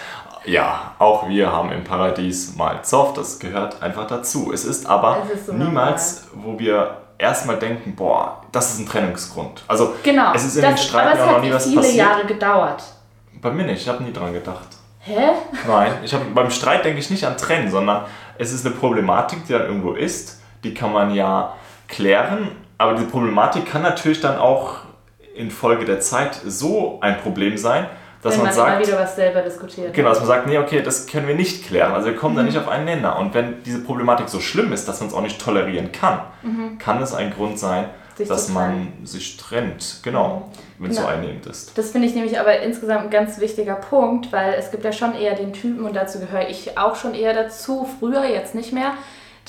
[0.46, 4.52] ja, auch wir haben im Paradies mal Zoff, das gehört einfach dazu.
[4.54, 8.88] Es ist aber Es ist so niemals, wo wir erstmal denken, boah, das ist ein
[8.88, 9.64] Trennungsgrund.
[9.68, 10.34] Also Genau.
[10.34, 11.96] es ist in den Streiten aber es auch noch hat nie was viele passiert.
[11.98, 12.84] Jahre gedauert.
[13.42, 14.68] Bei mir nicht, ich habe nie dran gedacht.
[15.00, 15.30] Hä?
[15.68, 18.06] Nein, ich hab, beim Streit denke ich nicht an Trennen, sondern
[18.38, 20.42] es ist eine Problematik, die dann irgendwo ist.
[20.64, 21.54] Die kann man ja
[21.88, 24.78] klären, aber diese Problematik kann natürlich dann auch
[25.36, 27.86] infolge der Zeit so ein Problem sein,
[28.26, 29.94] dass Wenn man, man, immer sagt, wieder was selber diskutiert.
[29.94, 31.94] genau, dass man sagt, nee, okay, das können wir nicht klären.
[31.94, 32.40] Also wir kommen Mhm.
[32.40, 33.18] da nicht auf einen Nenner.
[33.20, 36.20] Und wenn diese Problematik so schlimm ist, dass man es auch nicht tolerieren kann,
[36.80, 38.18] kann es ein Grund sein, Mhm.
[38.18, 40.00] Sich dass man sich trennt.
[40.04, 41.14] Genau, wenn es so Genau.
[41.14, 41.78] einnehmend ist.
[41.78, 45.14] Das finde ich nämlich aber insgesamt ein ganz wichtiger Punkt, weil es gibt ja schon
[45.16, 48.94] eher den Typen, und dazu gehöre ich auch schon eher dazu, früher, jetzt nicht mehr,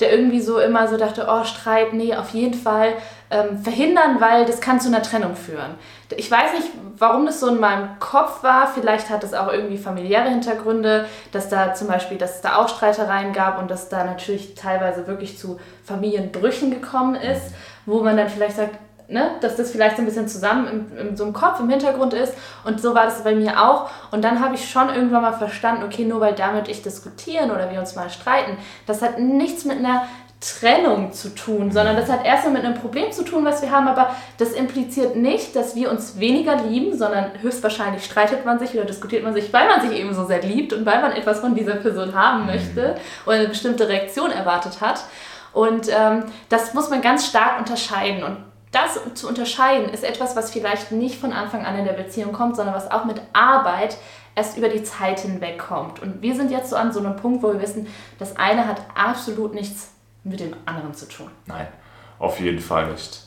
[0.01, 2.89] der irgendwie so immer so dachte, oh, Streit, nee, auf jeden Fall
[3.29, 5.75] ähm, verhindern, weil das kann zu einer Trennung führen.
[6.15, 8.67] Ich weiß nicht, warum das so in meinem Kopf war.
[8.67, 12.69] Vielleicht hat es auch irgendwie familiäre Hintergründe, dass da zum Beispiel, dass es da auch
[12.69, 17.53] Streitereien gab und dass da natürlich teilweise wirklich zu Familienbrüchen gekommen ist,
[17.85, 18.77] wo man dann vielleicht sagt,
[19.09, 22.13] ne, dass das vielleicht so ein bisschen zusammen im, im, so im Kopf, im Hintergrund
[22.13, 22.33] ist.
[22.65, 23.89] Und so war das bei mir auch.
[24.11, 27.71] Und dann habe ich schon irgendwann mal verstanden, okay, nur weil damit ich diskutieren oder
[27.71, 30.03] wir uns mal streiten, das hat nichts mit einer
[30.39, 33.87] Trennung zu tun, sondern das hat erstmal mit einem Problem zu tun, was wir haben,
[33.87, 38.85] aber das impliziert nicht, dass wir uns weniger lieben, sondern höchstwahrscheinlich streitet man sich oder
[38.85, 41.55] diskutiert man sich, weil man sich eben so sehr liebt und weil man etwas von
[41.55, 45.05] dieser Person haben möchte oder eine bestimmte Reaktion erwartet hat.
[45.53, 48.23] Und ähm, das muss man ganz stark unterscheiden.
[48.23, 48.37] Und
[48.71, 52.55] das zu unterscheiden ist etwas, was vielleicht nicht von Anfang an in der Beziehung kommt,
[52.55, 53.97] sondern was auch mit Arbeit
[54.35, 55.99] erst über die Zeit hinweg kommt.
[56.01, 57.87] Und wir sind jetzt so an so einem Punkt, wo wir wissen,
[58.19, 59.89] das eine hat absolut nichts
[60.23, 61.31] mit dem anderen zu tun.
[61.45, 61.67] Nein,
[62.19, 63.23] auf jeden Fall nicht.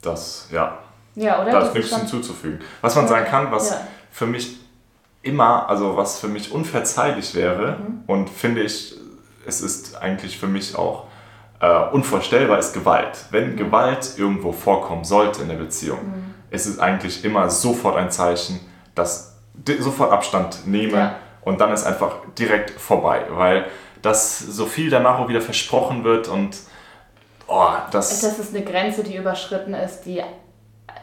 [0.00, 0.78] Das, ja.
[1.14, 1.52] Ja, oder?
[1.52, 2.60] Da Das ist nichts hinzuzufügen.
[2.80, 3.80] Was man sagen kann, was Ja.
[4.10, 4.56] für mich
[5.22, 8.02] immer, also was für mich unverzeihlich wäre Mhm.
[8.06, 8.94] und finde ich,
[9.46, 11.04] es ist eigentlich für mich auch
[11.62, 13.16] äh, unvorstellbar, ist Gewalt.
[13.30, 13.32] Mhm.
[13.34, 15.98] Wenn Gewalt irgendwo vorkommen sollte in der Beziehung,
[16.50, 18.60] ist es eigentlich immer sofort ein Zeichen,
[18.94, 19.36] dass
[19.78, 21.14] sofort Abstand nehme Ja.
[21.42, 23.64] und dann ist einfach direkt vorbei, weil
[24.02, 26.56] das so viel danach auch wieder versprochen wird und
[27.46, 30.20] oh, das Das ist eine Grenze, die überschritten ist, die,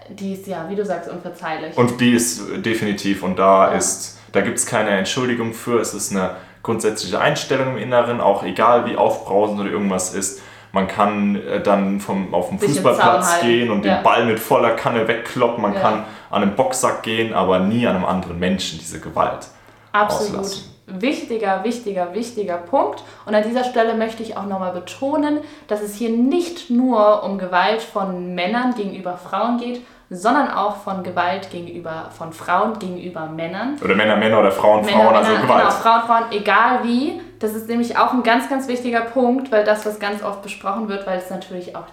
[0.10, 1.78] die ist ja, wie du sagst, unverzeihlich.
[1.78, 3.78] Und die ist definitiv und da Ja.
[3.78, 5.80] ist, da gibt es keine Entschuldigung für.
[5.80, 10.42] Es ist eine grundsätzliche Einstellung im Inneren, auch egal wie aufbrausend oder irgendwas ist.
[10.72, 13.96] Man kann äh, dann vom, auf den Fußballplatz gehen und Ja.
[13.96, 15.62] den Ball mit voller Kanne wegkloppen.
[15.62, 15.80] Man Ja.
[15.80, 19.48] kann an einen Boxsack gehen, aber nie an einem anderen Menschen diese Gewalt.
[19.92, 20.42] Absolut.
[20.42, 20.66] auslassen.
[20.92, 23.04] Wichtiger, wichtiger, wichtiger Punkt.
[23.26, 27.38] Und an dieser Stelle möchte ich auch nochmal betonen, dass es hier nicht nur um
[27.38, 33.78] Gewalt von Männern gegenüber Frauen geht, sondern auch von Gewalt gegenüber von Frauen gegenüber Männern.
[33.84, 35.62] Oder Männer, Männer oder Frauen, Männer, Frauen, also Männer, Gewalt.
[35.62, 37.22] Genau, Frauen, Frauen, egal wie.
[37.40, 40.90] Das ist nämlich auch ein ganz, ganz wichtiger Punkt, weil das, was ganz oft besprochen
[40.90, 41.86] wird, weil es natürlich auch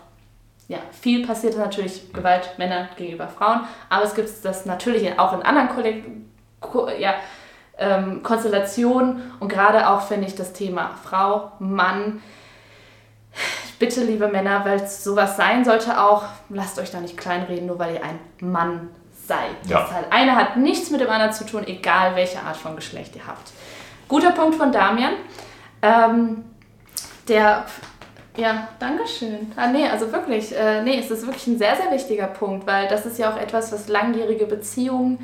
[0.68, 5.32] ja, viel passiert ist natürlich Gewalt Männer gegenüber Frauen, aber es gibt das natürlich auch
[5.32, 6.04] in anderen Kolleg
[6.58, 7.14] Ko ja,
[7.78, 12.22] ähm, Konstellationen und gerade auch finde ich das Thema Frau, Mann.
[13.78, 17.78] Bitte, liebe Männer, weil es sowas sein sollte auch, lasst euch da nicht kleinreden, nur
[17.78, 18.88] weil ihr ein Mann
[19.26, 19.50] seid.
[19.66, 19.82] Ja.
[19.82, 23.14] Das halt, eine hat nichts mit dem anderen zu tun, egal welche Art von Geschlecht
[23.14, 23.52] ihr habt.
[24.08, 25.14] Guter Punkt von Damian.
[25.82, 26.44] Ähm,
[27.28, 27.64] der,
[28.36, 29.52] ja, Dankeschön.
[29.56, 32.88] Ah, nee, also wirklich, äh, nee, es ist wirklich ein sehr, sehr wichtiger Punkt, weil
[32.88, 35.18] das ist ja auch etwas, was langjährige Beziehungen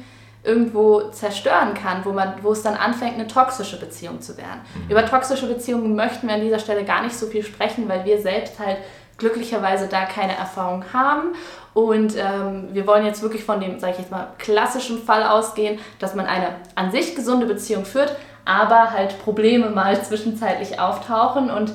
[0.45, 4.61] irgendwo zerstören kann, wo, man, wo es dann anfängt, eine toxische Beziehung zu werden.
[4.89, 8.21] Über toxische Beziehungen möchten wir an dieser Stelle gar nicht so viel sprechen, weil wir
[8.21, 8.79] selbst halt
[9.19, 11.35] glücklicherweise da keine Erfahrung haben.
[11.75, 15.79] Und ähm, wir wollen jetzt wirklich von dem, sage ich jetzt mal, klassischen Fall ausgehen,
[16.01, 21.51] dass man eine an sich gesunde Beziehung führt, aber halt Probleme mal zwischenzeitlich auftauchen.
[21.51, 21.73] Und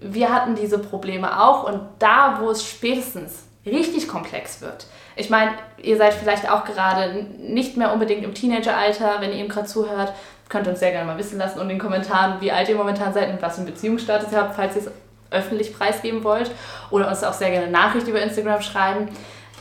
[0.00, 1.64] wir hatten diese Probleme auch.
[1.64, 7.26] Und da, wo es spätestens richtig komplex wird, ich meine, ihr seid vielleicht auch gerade
[7.38, 10.14] nicht mehr unbedingt im Teenageralter, wenn ihr ihm gerade zuhört,
[10.48, 12.76] könnt ihr uns sehr gerne mal wissen lassen und in den Kommentaren, wie alt ihr
[12.76, 14.90] momentan seid und was für einen Beziehungsstatus ihr habt, falls ihr es
[15.30, 16.50] öffentlich preisgeben wollt.
[16.90, 19.08] Oder uns auch sehr gerne Nachricht über Instagram schreiben.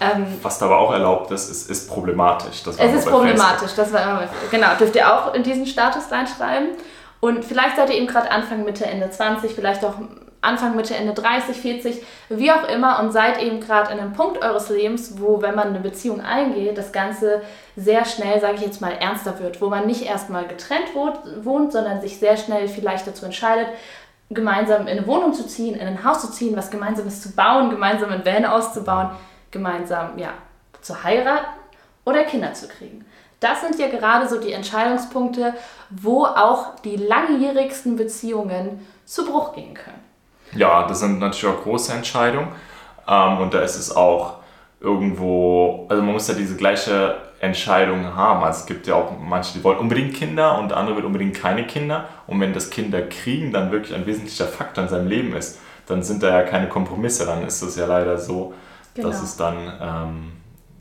[0.01, 2.63] Ähm, Was da aber auch erlaubt ist, ist, ist problematisch.
[2.63, 6.69] Das es ist problematisch, das war immer, genau, dürft ihr auch in diesen Status reinschreiben.
[7.19, 9.95] Und vielleicht seid ihr eben gerade Anfang, Mitte, Ende 20, vielleicht auch
[10.41, 14.41] Anfang, Mitte, Ende 30, 40, wie auch immer und seid eben gerade in einem Punkt
[14.41, 17.41] eures Lebens, wo, wenn man eine Beziehung eingeht, das Ganze
[17.75, 21.73] sehr schnell, sage ich jetzt mal, ernster wird, wo man nicht erstmal getrennt wohnt, wohnt,
[21.73, 23.67] sondern sich sehr schnell vielleicht dazu entscheidet,
[24.29, 27.69] gemeinsam in eine Wohnung zu ziehen, in ein Haus zu ziehen, was Gemeinsames zu bauen,
[27.69, 29.09] gemeinsam ein Van auszubauen,
[29.51, 30.33] gemeinsam ja,
[30.81, 31.59] zu heiraten
[32.05, 33.05] oder Kinder zu kriegen.
[33.39, 35.53] Das sind ja gerade so die Entscheidungspunkte,
[35.89, 40.03] wo auch die langjährigsten Beziehungen zu Bruch gehen können.
[40.53, 42.49] Ja, das sind natürlich auch große Entscheidungen.
[43.07, 44.35] Ähm, und da ist es auch
[44.81, 48.43] irgendwo, also man muss ja diese gleiche Entscheidung haben.
[48.43, 51.65] Also es gibt ja auch manche, die wollen unbedingt Kinder und andere will unbedingt keine
[51.65, 52.09] Kinder.
[52.27, 56.03] Und wenn das Kinder kriegen dann wirklich ein wesentlicher Faktor in seinem Leben ist, dann
[56.03, 57.25] sind da ja keine Kompromisse.
[57.25, 58.53] Dann ist es ja leider so,
[58.93, 59.09] Genau.
[59.09, 60.31] dass es dann ähm,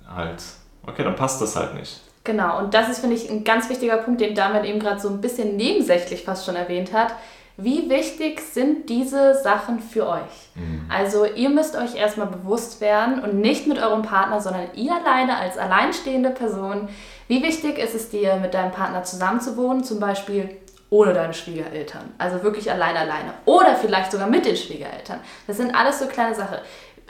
[0.09, 0.43] halt,
[0.87, 2.01] okay, dann passt das halt nicht.
[2.25, 5.09] Genau, und das ist, finde ich, ein ganz wichtiger Punkt, den Damian eben gerade so
[5.09, 7.15] ein bisschen nebensächlich fast schon erwähnt hat.
[7.61, 10.51] Wie wichtig sind diese Sachen für euch?
[10.89, 15.37] Also ihr müsst euch erstmal bewusst werden und nicht mit eurem Partner, sondern ihr alleine
[15.37, 16.89] als alleinstehende Person.
[17.27, 20.57] Wie wichtig ist es dir, mit deinem Partner zusammenzuwohnen, zum Beispiel
[20.91, 22.13] ohne deine Schwiegereltern?
[22.19, 23.35] Also wirklich allein alleine.
[23.45, 25.19] Oder vielleicht sogar mit den Schwiegereltern.
[25.49, 26.59] Das sind alles so kleine Sachen.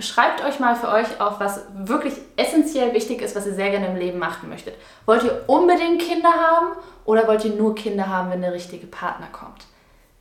[0.00, 3.88] Schreibt euch mal für euch auf, was wirklich essentiell wichtig ist, was ihr sehr gerne
[3.88, 4.74] im Leben machen möchtet.
[5.06, 9.26] Wollt ihr unbedingt Kinder haben oder wollt ihr nur Kinder haben, wenn der richtige Partner
[9.32, 9.66] kommt?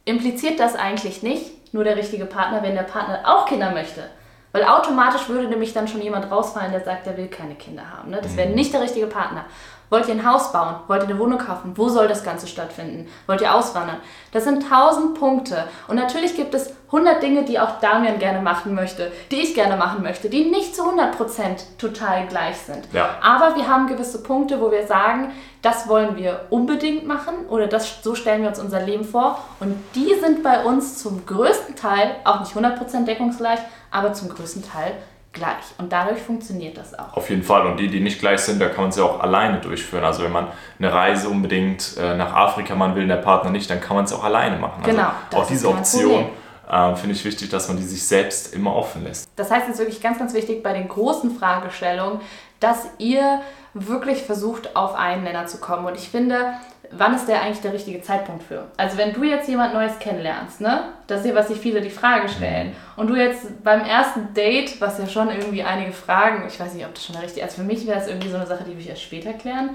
[0.06, 4.10] Impliziert das eigentlich nicht nur der richtige Partner, wenn der Partner auch Kinder möchte?
[4.52, 8.10] Weil automatisch würde nämlich dann schon jemand rausfallen, der sagt, er will keine Kinder haben.
[8.10, 8.20] Ne?
[8.22, 9.46] Das wäre nicht der richtige Partner.
[9.90, 10.76] Wollt ihr ein Haus bauen?
[10.88, 11.72] Wollt ihr eine Wohnung kaufen?
[11.76, 13.08] Wo soll das Ganze stattfinden?
[13.26, 13.98] Wollt ihr auswandern?
[14.32, 15.64] Das sind tausend Punkte.
[15.88, 19.78] Und natürlich gibt es hundert Dinge, die auch Damian gerne machen möchte, die ich gerne
[19.78, 22.88] machen möchte, die nicht zu 100% total gleich sind.
[22.92, 23.16] Ja.
[23.22, 28.02] Aber wir haben gewisse Punkte, wo wir sagen, das wollen wir unbedingt machen oder das,
[28.02, 29.44] so stellen wir uns unser Leben vor.
[29.60, 33.60] Und die sind bei uns zum größten Teil, auch nicht 100% deckungsgleich,
[33.92, 34.94] aber zum größten Teil
[35.34, 35.64] gleich.
[35.78, 37.16] Und dadurch funktioniert das auch.
[37.16, 37.66] Auf jeden Fall.
[37.66, 40.04] Und die, die nicht gleich sind, da kann man sie auch alleine durchführen.
[40.04, 40.48] Also wenn man
[40.80, 44.14] eine Reise unbedingt äh, nach Afrika machen will, der Partner nicht, dann kann man es
[44.14, 44.82] auch alleine machen.
[44.84, 46.26] Genau, Also auch diese kein Option
[46.70, 49.30] äh, finde ich wichtig, dass man die sich selbst immer offen lässt.
[49.36, 52.20] Das heißt, es ist wirklich ganz, ganz wichtig bei den großen Fragestellungen,
[52.60, 53.42] dass ihr
[53.74, 55.86] wirklich versucht, auf einen Nenner zu kommen.
[55.86, 56.54] Und ich finde,
[56.92, 58.66] wann ist der eigentlich der richtige Zeitpunkt für?
[58.78, 60.86] Also wenn du jetzt jemand Neues kennenlernst, ne?
[61.08, 62.76] Das ist ja, was sich viele die Frage stellen.
[62.96, 66.86] Und du jetzt beim ersten Date, was ja schon irgendwie einige Fragen, ich weiß nicht,
[66.86, 68.72] ob das schon richtig ist, also für mich wäre es irgendwie so eine Sache, die
[68.72, 69.72] will ich erst später klären.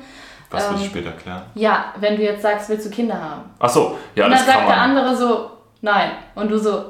[0.51, 1.43] Was Ähm, will ich später klären?
[1.55, 3.51] Ja, wenn du jetzt sagst, willst du Kinder haben?
[3.59, 6.11] Ach so, ja, und das dann sagt der andere so, nein.
[6.35, 6.85] Und du so,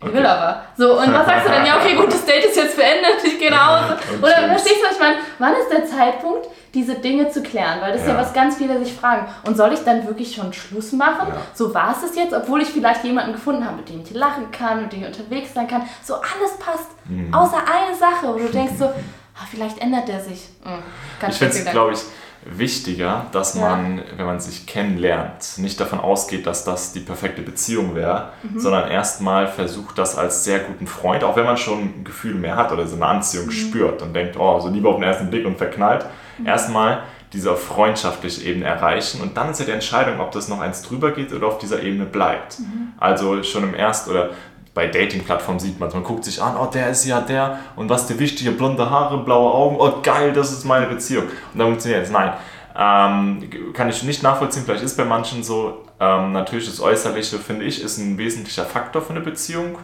[0.00, 0.26] ich will Okay.
[0.26, 0.62] aber.
[0.76, 1.64] So, und was sagst du dann?
[1.64, 3.96] Ja, okay, gut, das Date ist jetzt beendet, ich gehe nach Hause.
[4.20, 5.16] Oder verstehst du, was ich meine?
[5.38, 7.80] Wann ist der Zeitpunkt, diese Dinge zu klären?
[7.80, 8.20] Weil das ist ja, Ja.
[8.20, 9.26] was ganz viele sich fragen.
[9.46, 11.28] Und soll ich dann wirklich schon Schluss machen?
[11.28, 11.36] Ja.
[11.54, 14.82] So war es jetzt, obwohl ich vielleicht jemanden gefunden habe, mit dem ich lachen kann,
[14.82, 15.82] mit dem ich unterwegs sein kann.
[16.02, 16.88] So alles passt.
[17.08, 17.32] Mhm.
[17.32, 20.48] Außer eine Sache, wo du denkst so, ah, vielleicht ändert der sich.
[20.64, 20.72] Hm,
[21.20, 22.00] ganz Ich finde es, glaube ich,
[22.46, 23.62] wichtiger, dass Ja.
[23.62, 28.58] man, wenn man sich kennenlernt, nicht davon ausgeht, dass das die perfekte Beziehung wäre, Mhm.
[28.60, 32.56] sondern erstmal versucht, das als sehr guten Freund, auch wenn man schon ein Gefühl mehr
[32.56, 33.10] hat oder so eine Mhm.
[33.12, 36.04] Anziehung spürt und denkt, oh, so Liebe auf den ersten Blick und verknallt,
[36.38, 36.46] Mhm.
[36.46, 40.60] erstmal diese auf freundschaftliche Ebene erreichen und dann ist ja die Entscheidung, ob das noch
[40.60, 42.60] eins drüber geht oder auf dieser Ebene bleibt.
[42.60, 42.92] Mhm.
[42.98, 44.30] Also schon im Erst- oder
[44.72, 47.88] bei Dating-Plattformen sieht man es, man guckt sich an, oh, der ist ja der und
[47.88, 51.24] was dir wichtig, blonde Haare, blaue Augen, oh geil, das ist meine Beziehung.
[51.52, 52.10] Und dann funktioniert es.
[52.10, 52.32] Nein,
[52.76, 57.64] ähm, kann ich nicht nachvollziehen, vielleicht ist bei manchen so, ähm, natürlich das Äußerliche, finde
[57.64, 59.78] ich, ist ein wesentlicher Faktor für eine Beziehung.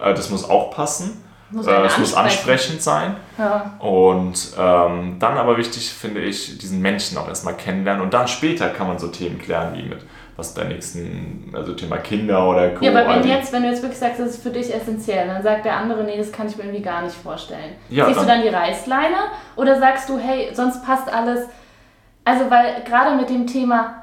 [0.00, 1.22] Äh, das muss auch passen.
[1.54, 2.18] Muss Äh, es muss ansprechen.
[2.18, 3.16] ansprechend sein.
[3.38, 3.74] Ja.
[3.78, 8.68] Und ähm, dann aber wichtig finde ich, diesen Menschen auch erstmal kennenlernen und dann später
[8.68, 10.00] kann man so Themen klären wie mit
[10.36, 12.84] was der nächsten, also Thema Kinder oder Co.
[12.84, 15.28] Ja, aber wenn, Also, jetzt, wenn du jetzt wirklich sagst, das ist für dich essentiell,
[15.28, 17.74] dann sagt der andere, nee, das kann ich mir irgendwie gar nicht vorstellen.
[17.88, 19.14] Ja, Siehst du dann- dann die Reißleine
[19.54, 21.46] oder sagst du, hey, sonst passt alles?
[22.24, 24.02] Also, weil gerade mit dem Thema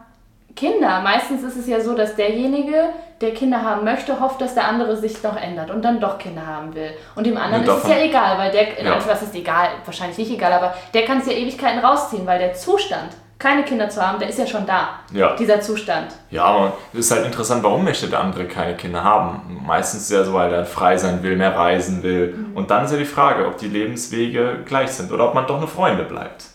[0.55, 2.75] Kinder, meistens ist es ja so, dass derjenige,
[3.21, 6.45] der Kinder haben möchte, hofft, dass der andere sich noch ändert und dann doch Kinder
[6.45, 6.91] haben will.
[7.15, 8.93] Und dem anderen ist es ja egal, weil der, in Ja.
[8.97, 8.99] ja.
[9.07, 12.53] was ist egal, wahrscheinlich nicht egal, aber der kann es ja Ewigkeiten rausziehen, weil der
[12.53, 14.89] Zustand, keine Kinder zu haben, der ist ja schon da.
[15.11, 15.35] Ja.
[15.35, 16.13] Dieser Zustand.
[16.29, 19.61] Ja, aber es ist halt interessant, warum möchte der andere keine Kinder haben?
[19.65, 22.33] Meistens ja so, weil er frei sein will, mehr reisen will.
[22.35, 22.55] Mhm.
[22.57, 25.57] Und dann ist ja die Frage, ob die Lebenswege gleich sind oder ob man doch
[25.57, 26.45] eine Freunde bleibt.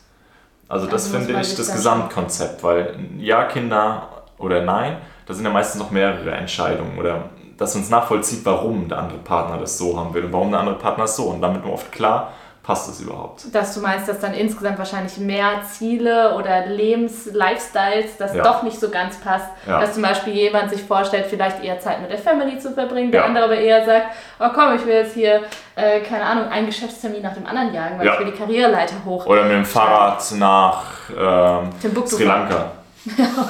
[0.68, 5.50] Also das Also finde ich das Gesamtkonzept, weil ja, Kinder oder nein, da sind ja
[5.50, 7.24] meistens noch mehrere Entscheidungen oder
[7.58, 10.60] dass man es nachvollzieht, warum der andere Partner das so haben will und warum der
[10.60, 11.24] andere Partner es so.
[11.24, 13.54] Und damit nur oft klar, passt es überhaupt.
[13.54, 18.42] Dass du meinst, dass dann insgesamt wahrscheinlich mehr Ziele oder Lebens-, Lifestyles, das Ja.
[18.42, 19.46] doch nicht so ganz passt.
[19.66, 19.80] Ja.
[19.80, 23.20] Dass zum Beispiel jemand sich vorstellt, vielleicht eher Zeit mit der Family zu verbringen, der
[23.20, 23.26] Ja.
[23.26, 24.06] andere aber eher sagt,
[24.40, 25.42] oh komm, ich will jetzt hier,
[25.76, 29.24] äh, keine Ahnung, einen Geschäftstermin nach dem anderen jagen, weil ich will die Karriereleiter hoch.
[29.26, 30.82] Oder mit dem Fahrrad nach
[31.18, 31.70] ähm,
[32.06, 32.72] Sri Lanka.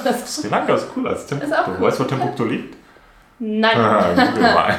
[0.05, 1.55] Das- Sri Lanka ist cooler als Timbuktu.
[1.67, 1.81] cool.
[1.87, 2.77] Weißt du, wo Timbuktu liegt?
[3.39, 3.77] Nein.
[4.35, 4.75] Google mal.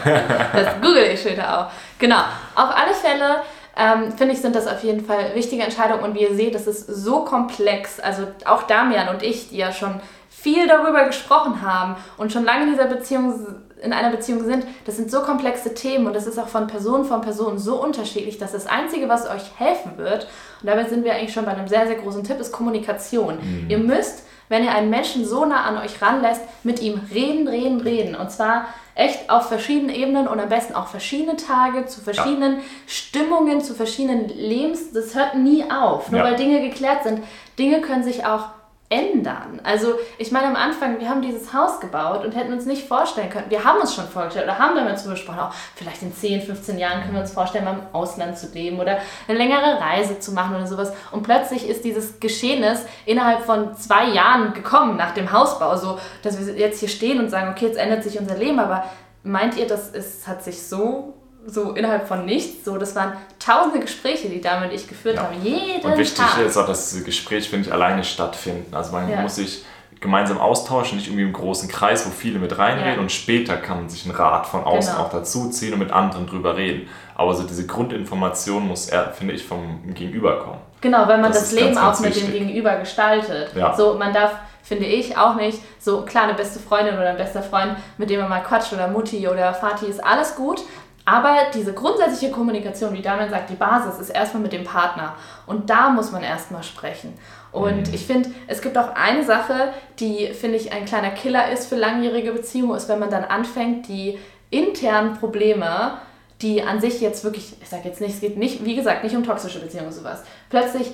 [0.54, 1.72] Das google ich später auch.
[2.00, 2.18] Genau.
[2.56, 3.42] Auf alle Fälle
[3.76, 6.04] ähm, finde ich, sind das auf jeden Fall wichtige Entscheidungen.
[6.04, 8.00] Und wie ihr seht, das ist so komplex.
[8.00, 12.64] Also auch Damian und ich, die ja schon viel darüber gesprochen haben und schon lange
[12.64, 16.40] in dieser Beziehung in einer Beziehung sind, das sind so komplexe Themen und das ist
[16.40, 20.24] auch von Person von Person so unterschiedlich, dass das Einzige, was euch helfen wird,
[20.62, 23.38] und dabei sind wir eigentlich schon bei einem sehr, sehr großen Tipp, ist Kommunikation.
[23.70, 27.82] Ihr müsst, wenn ihr einen Menschen so nah an euch ranlässt, mit ihm reden, reden,
[27.82, 28.16] reden.
[28.16, 33.62] Und zwar echt auf verschiedenen Ebenen und am besten auch verschiedene Tage, zu verschiedenen Stimmungen,
[33.62, 34.92] zu verschiedenen Lebens.
[34.92, 36.26] Das hört nie auf, nur Ja.
[36.26, 37.22] weil Dinge geklärt sind.
[37.60, 38.46] Dinge können sich auch
[38.90, 39.60] ändern.
[39.64, 43.30] Also ich meine am Anfang, wir haben dieses Haus gebaut und hätten uns nicht vorstellen
[43.30, 46.44] können, wir haben uns schon vorgestellt oder haben damit so besprochen, auch vielleicht in 10,
[46.44, 50.20] 15 Jahren können wir uns vorstellen, mal im Ausland zu leben oder eine längere Reise
[50.20, 50.94] zu machen oder sowas.
[51.12, 56.40] Und plötzlich ist dieses Geschehnis innerhalb von zwei Jahren gekommen nach dem Hausbau, so dass
[56.40, 58.86] wir jetzt hier stehen und sagen, okay, jetzt ändert sich unser Leben, aber
[59.24, 61.14] meint ihr, das ist, hat sich so
[61.48, 65.24] so innerhalb von nichts, so das waren tausende Gespräche, die und ich geführt Ja.
[65.24, 66.46] haben, jeden Und wichtig Tag.
[66.46, 68.76] ist auch, dass diese Gespräche, finde ich, alleine stattfinden.
[68.76, 69.22] Also man Ja.
[69.22, 69.64] muss sich
[70.00, 73.00] gemeinsam austauschen, nicht irgendwie im großen Kreis, wo viele mit reinreden Ja.
[73.00, 75.06] und später kann man sich einen Rat von außen Genau.
[75.06, 76.88] auch dazuziehen und mit anderen drüber reden.
[77.16, 80.60] Aber so diese Grundinformation muss, eher, finde ich, vom Gegenüber kommen.
[80.82, 82.40] Genau, weil man Das das, Leben ganz, ganz auch mit dem wichtig.
[82.40, 83.56] Gegenüber gestaltet.
[83.56, 83.74] Ja.
[83.76, 87.42] So, man darf, finde ich, auch nicht so, klar, eine beste Freundin oder ein bester
[87.42, 90.62] Freund, mit dem man mal quatscht oder Mutti oder Vati ist alles gut.
[91.08, 95.16] Aber diese grundsätzliche Kommunikation, wie Damian sagt, die Basis ist erstmal mit dem Partner.
[95.46, 97.14] Und da muss man erstmal sprechen.
[97.54, 101.70] Und ich finde, es gibt auch eine Sache, die, finde ich, ein kleiner Killer ist
[101.70, 105.94] für langjährige Beziehungen, ist, wenn man dann anfängt, die internen Probleme,
[106.42, 109.16] die an sich jetzt wirklich, ich sage jetzt nicht, es geht nicht, wie gesagt, nicht
[109.16, 110.92] um toxische Beziehungen und sowas, plötzlich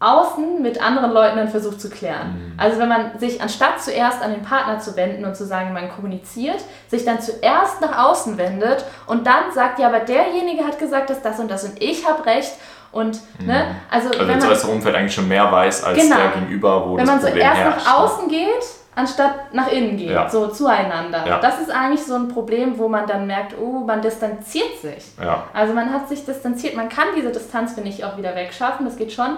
[0.00, 2.28] außen mit anderen Leuten dann versucht zu klären.
[2.28, 2.52] Mhm.
[2.56, 5.90] Also wenn man sich anstatt zuerst an den Partner zu wenden und zu sagen, man
[5.90, 11.10] kommuniziert, sich dann zuerst nach außen wendet und dann sagt, ja, aber derjenige hat gesagt,
[11.10, 12.52] dass das und das und ich habe recht
[12.92, 13.46] und mhm.
[13.46, 16.88] ne, also, also wenn man das Umfeld eigentlich schon mehr weiß als genau, der Gegenüber,
[16.88, 17.86] wo wenn das man Problem so erst herrscht.
[17.86, 20.28] nach außen geht, anstatt nach innen geht, ja.
[20.28, 21.24] so zueinander.
[21.26, 21.38] Ja.
[21.38, 25.04] Das ist eigentlich so ein Problem, wo man dann merkt, oh, man distanziert sich.
[25.22, 25.44] Ja.
[25.52, 26.74] Also man hat sich distanziert.
[26.74, 29.36] Man kann diese Distanz finde ich auch wieder wegschaffen, das geht schon.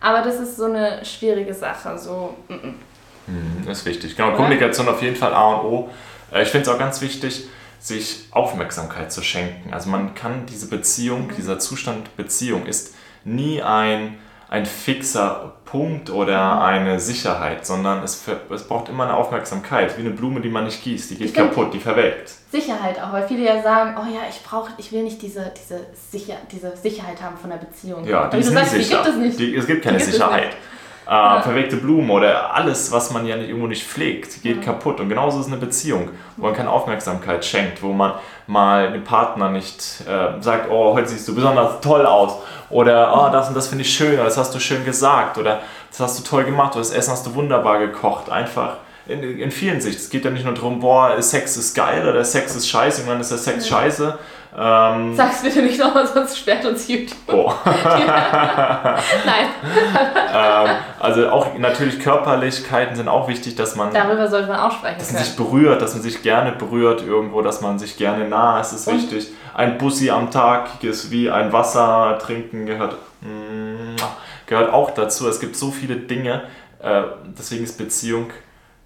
[0.00, 1.98] Aber das ist so eine schwierige Sache.
[1.98, 2.74] So, mm -mm.
[3.28, 4.16] Mhm, ist wichtig.
[4.16, 4.36] Genau, Oder?
[4.36, 5.90] Kommunikation auf jeden Fall A und O.
[6.32, 9.72] Äh, ich finde es auch ganz wichtig, sich Aufmerksamkeit zu schenken.
[9.72, 11.36] Also man kann diese Beziehung, mhm.
[11.36, 14.18] dieser Zustand Beziehung ist nie ein
[14.50, 16.62] ein fixer Punkt oder mhm.
[16.62, 20.82] eine Sicherheit, sondern es, es braucht immer eine Aufmerksamkeit, wie eine Blume, die man nicht
[20.82, 22.32] gießt, die geht kaputt, die verwelkt.
[22.50, 25.80] Sicherheit auch, weil viele ja sagen, oh ja, ich brauche, ich will nicht diese, diese,
[26.10, 28.06] Sicher, diese Sicherheit haben von der Beziehung.
[28.06, 29.02] Ja, die ist sagst, sicher.
[29.02, 29.38] Die gibt es nicht.
[29.38, 30.56] Die, es gibt keine gibt Sicherheit.
[31.08, 31.40] Äh, ja.
[31.40, 34.62] Verwelkte Blumen oder alles, was man ja nicht, irgendwo nicht pflegt, geht ja.
[34.62, 35.00] kaputt.
[35.00, 38.12] Und genauso ist eine Beziehung, wo man keine Aufmerksamkeit schenkt, wo man
[38.46, 42.36] mal dem Partner nicht äh, sagt, oh, heute siehst du besonders toll aus
[42.68, 45.60] oder oh, das und das finde ich schön oder das hast du schön gesagt oder
[45.90, 48.28] das hast du toll gemacht oder das Essen hast du wunderbar gekocht.
[48.28, 48.76] Einfach
[49.08, 50.00] in, in vielen Sichten.
[50.00, 53.20] Es geht ja nicht nur darum, boah, Sex ist geil oder Sex ist scheiße, irgendwann
[53.20, 53.78] ist der Sex ja.
[53.78, 54.18] scheiße.
[54.56, 57.16] Ähm, Sag's bitte nicht nochmal, sonst sperrt uns YouTube.
[57.28, 57.52] Oh.
[57.64, 59.46] Nein.
[60.34, 63.92] ähm, also auch natürlich Körperlichkeiten sind auch wichtig, dass man.
[63.92, 64.98] Darüber sollte man auch sprechen.
[64.98, 68.60] Dass man sich berührt, dass man sich gerne berührt irgendwo, dass man sich gerne nah
[68.60, 69.28] ist, ist Und wichtig.
[69.54, 73.96] Ein Bussi am Tag ist wie ein Wasser trinken gehört, mm,
[74.46, 75.28] gehört auch dazu.
[75.28, 76.42] Es gibt so viele Dinge,
[76.82, 77.02] äh,
[77.38, 78.30] deswegen ist Beziehung.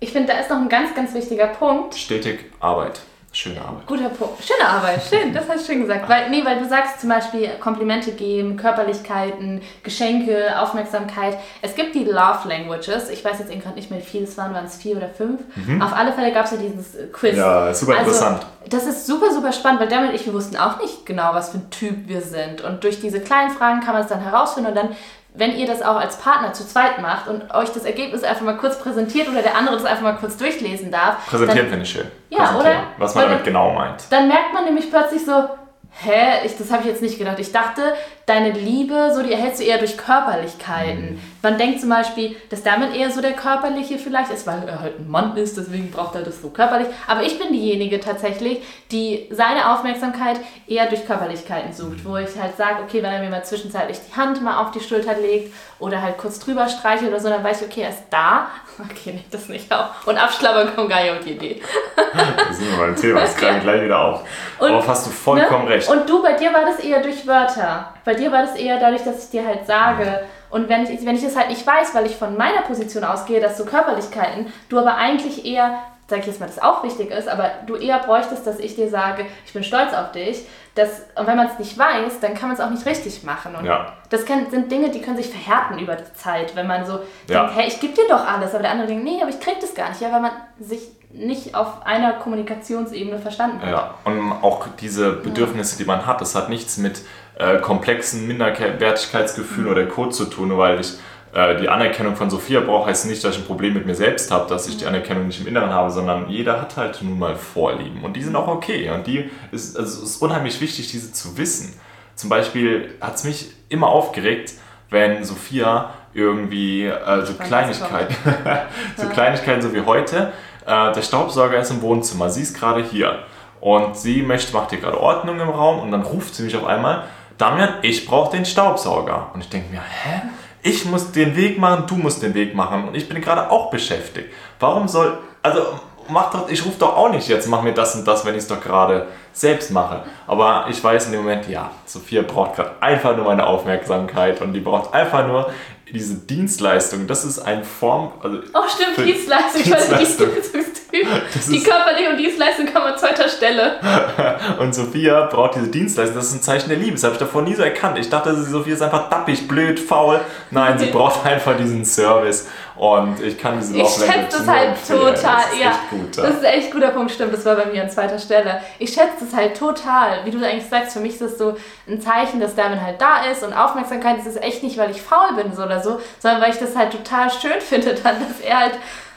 [0.02, 1.94] Ich finde, da ist noch ein ganz, ganz wichtiger Punkt.
[1.94, 3.00] Stetig Arbeit.
[3.30, 3.86] Schöne Arbeit.
[3.86, 4.42] Guter Punkt.
[4.44, 6.08] Schöne Arbeit, schön, das hast du schön gesagt.
[6.08, 11.38] Weil, nee, weil du sagst zum Beispiel Komplimente geben, Körperlichkeiten, Geschenke, Aufmerksamkeit.
[11.62, 13.08] Es gibt die Love Languages.
[13.10, 15.08] Ich weiß jetzt eben gerade nicht mehr, wie viele es waren, waren es vier oder
[15.08, 15.40] fünf.
[15.54, 15.80] Mhm.
[15.80, 17.36] Auf alle Fälle gab es ja dieses Quiz.
[17.36, 18.46] Ja, super also, interessant.
[18.68, 21.58] Das ist super, super spannend, weil damit ich, wir wussten auch nicht genau, was für
[21.58, 22.60] ein Typ wir sind.
[22.60, 24.88] Und durch diese kleinen Fragen kann man es dann herausfinden und dann
[25.34, 28.56] wenn ihr das auch als Partner zu zweit macht und euch das Ergebnis einfach mal
[28.56, 31.26] kurz präsentiert oder der andere das einfach mal kurz durchlesen darf.
[31.26, 32.10] Präsentieren finde ich schön.
[32.28, 32.84] Ja, oder?
[32.98, 34.04] Was man damit genau meint.
[34.10, 35.48] Dann merkt man nämlich plötzlich so,
[35.90, 37.38] hä, ich, das habe ich jetzt nicht gedacht.
[37.38, 37.94] Ich dachte,
[38.26, 41.14] deine Liebe, so die erhältst du eher durch Körperlichkeiten.
[41.14, 41.20] Mhm.
[41.42, 45.00] Man denkt zum Beispiel, dass damit eher so der Körperliche vielleicht ist, weil er halt
[45.00, 46.86] ein Mann ist, deswegen braucht er das so körperlich.
[47.08, 52.56] Aber ich bin diejenige tatsächlich, die seine Aufmerksamkeit eher durch Körperlichkeiten sucht, wo ich halt
[52.56, 56.00] sage, okay, wenn er mir mal zwischenzeitlich die Hand mal auf die Schulter legt oder
[56.00, 58.46] halt kurz drüber streichelt oder so, dann weiß ich, okay, er ist da.
[58.78, 59.90] Okay, nicht das nicht auch.
[60.06, 61.62] Und abschlabbern kommt gar nicht auf die Idee.
[62.48, 64.22] das sind wir beim Thema, das greifen gleich wieder auf.
[64.58, 65.72] Und, Darauf hast du vollkommen ne?
[65.72, 65.90] recht.
[65.90, 67.92] Und du, bei dir war das eher durch Wörter.
[68.04, 70.24] Bei dir war das eher dadurch, dass ich dir halt sage.
[70.50, 73.40] Und wenn ich, wenn ich das halt nicht weiß, weil ich von meiner Position ausgehe,
[73.40, 77.28] dass so Körperlichkeiten, du aber eigentlich eher, sag ich jetzt mal, das auch wichtig ist,
[77.28, 80.44] aber du eher bräuchtest, dass ich dir sage, ich bin stolz auf dich.
[80.74, 83.54] Das, und wenn man es nicht weiß, dann kann man es auch nicht richtig machen.
[83.54, 83.92] Und ja.
[84.08, 87.44] das kann, sind Dinge, die können sich verhärten über die Zeit, wenn man so ja.
[87.44, 89.60] denkt, hey, ich gebe dir doch alles, aber der andere denkt, nee, aber ich krieg
[89.60, 90.80] das gar nicht, ja, weil man sich
[91.12, 93.70] nicht auf einer Kommunikationsebene verstanden hat.
[93.70, 97.02] Ja, und auch diese Bedürfnisse, die man hat, das hat nichts mit
[97.38, 99.70] äh, komplexen Minderwertigkeitsgefühlen mhm.
[99.70, 100.94] oder Code zu tun, nur weil ich
[101.34, 104.30] äh, die Anerkennung von Sophia brauche, heißt nicht, dass ich ein Problem mit mir selbst
[104.30, 104.88] habe, dass ich die mhm.
[104.88, 108.36] Anerkennung nicht im Inneren habe, sondern jeder hat halt nun mal Vorlieben und die sind
[108.36, 111.78] auch okay und die ist, also es ist unheimlich wichtig, diese zu wissen.
[112.14, 114.54] Zum Beispiel hat es mich immer aufgeregt,
[114.90, 118.14] wenn Sophia irgendwie äh, so Kleinigkeiten,
[118.96, 120.32] so Kleinigkeiten so wie heute,
[120.66, 123.24] äh, der Staubsauger ist im Wohnzimmer, sie ist gerade hier
[123.60, 126.64] und sie möchte, macht hier gerade Ordnung im Raum und dann ruft sie mich auf
[126.64, 127.04] einmal,
[127.38, 129.30] Damian, ich brauche den Staubsauger.
[129.34, 130.22] Und ich denke mir, hä?
[130.62, 133.70] Ich muss den Weg machen, du musst den Weg machen und ich bin gerade auch
[133.70, 134.32] beschäftigt.
[134.60, 135.60] Warum soll, also
[136.08, 138.42] mach doch, ich rufe doch auch nicht jetzt, mach mir das und das, wenn ich
[138.42, 140.04] es doch gerade selbst mache.
[140.26, 144.52] Aber ich weiß in dem Moment, ja, Sophia braucht gerade einfach nur meine Aufmerksamkeit und
[144.52, 145.50] die braucht einfach nur
[145.92, 147.06] diese Dienstleistung.
[147.06, 148.12] Das ist eine Form.
[148.22, 149.62] Also oh, stimmt, Dienstleistung.
[149.62, 150.28] Dienstleistung.
[150.92, 153.80] Die körperliche und Dienstleistung kommen an zweiter Stelle.
[154.58, 156.16] und Sophia braucht diese Dienstleistung.
[156.16, 156.92] Das ist ein Zeichen der Liebe.
[156.92, 157.98] Das habe ich davor nie so erkannt.
[157.98, 160.20] Ich dachte, Sophia ist einfach dappig, blöd, faul.
[160.50, 162.48] Nein, sie braucht einfach diesen Service.
[162.76, 165.12] Und ich kann diese Ich schätze das halt total.
[165.14, 166.22] Das ja, gut, ja.
[166.24, 167.10] das ist echt guter Punkt.
[167.10, 168.60] Stimmt, das war bei mir an zweiter Stelle.
[168.78, 170.24] Ich schätze das halt total.
[170.24, 171.56] Wie du eigentlich sagst, für mich ist das so
[171.88, 173.42] ein Zeichen, dass Damen halt da ist.
[173.42, 176.50] Und Aufmerksamkeit ist es echt nicht, weil ich faul bin so oder so, sondern weil
[176.50, 178.74] ich das halt total schön finde, dann, dass er halt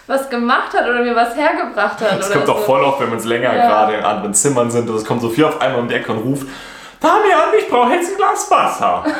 [0.08, 2.20] was gemacht hat oder mir was hergebracht hat.
[2.20, 2.54] Das kommt so.
[2.54, 3.68] auch voll oft, wenn wir uns länger ja.
[3.68, 4.90] gerade in anderen Zimmern sind.
[4.90, 6.48] Es kommt so viel auf einmal um die Ecke und ruft,
[7.00, 9.04] Damian, ich brauche jetzt ein Glas Wasser.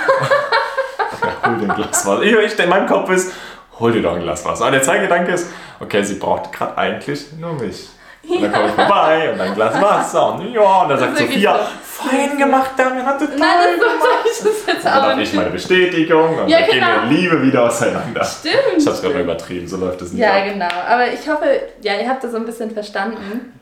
[1.22, 2.22] Ja, hol dir ein Glas Wasser.
[2.24, 3.32] Ich, ich, in meinem Kopf ist,
[3.80, 4.66] hol dir doch ein Glas Wasser.
[4.66, 5.50] Und der zweite Gedanke ist,
[5.80, 7.90] okay, sie braucht gerade eigentlich nur mich.
[8.28, 11.58] Und dann komme ich vorbei und ein Glas Wasser und ja, und dann sagt Sophia,
[11.58, 12.08] so.
[12.08, 14.26] fein gemacht, Damian, hat total Nein, das gemacht.
[14.26, 16.86] Ist das jetzt und dann habe ich meine Bestätigung und ja, dann genau.
[16.88, 18.24] gehen wir Liebe wieder auseinander.
[18.24, 18.56] Stimmt.
[18.78, 20.44] Ich habe es gerade mal übertrieben, so läuft es nicht Ja, ab.
[20.46, 20.70] genau.
[20.88, 21.46] Aber ich hoffe,
[21.82, 23.54] ja, ihr habt das so ein bisschen verstanden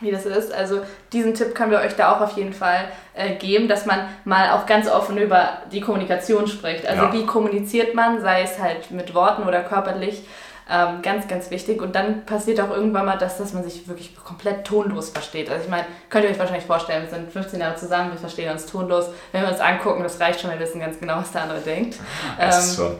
[0.00, 0.52] wie das ist.
[0.52, 0.80] Also
[1.12, 4.50] diesen Tipp können wir euch da auch auf jeden Fall äh, geben, dass man mal
[4.50, 6.86] auch ganz offen über die Kommunikation spricht.
[6.86, 7.12] Also ja.
[7.12, 10.22] wie kommuniziert man, sei es halt mit Worten oder körperlich.
[10.72, 11.82] Ähm, ganz, ganz wichtig.
[11.82, 15.50] Und dann passiert auch irgendwann mal das, dass man sich wirklich komplett tonlos versteht.
[15.50, 18.52] Also ich meine, könnt ihr euch wahrscheinlich vorstellen, wir sind 15 Jahre zusammen, wir verstehen
[18.52, 19.06] uns tonlos.
[19.32, 21.96] Wenn wir uns angucken, das reicht schon, wir wissen ganz genau, was der andere denkt.
[22.38, 22.96] Das ähm, ist schon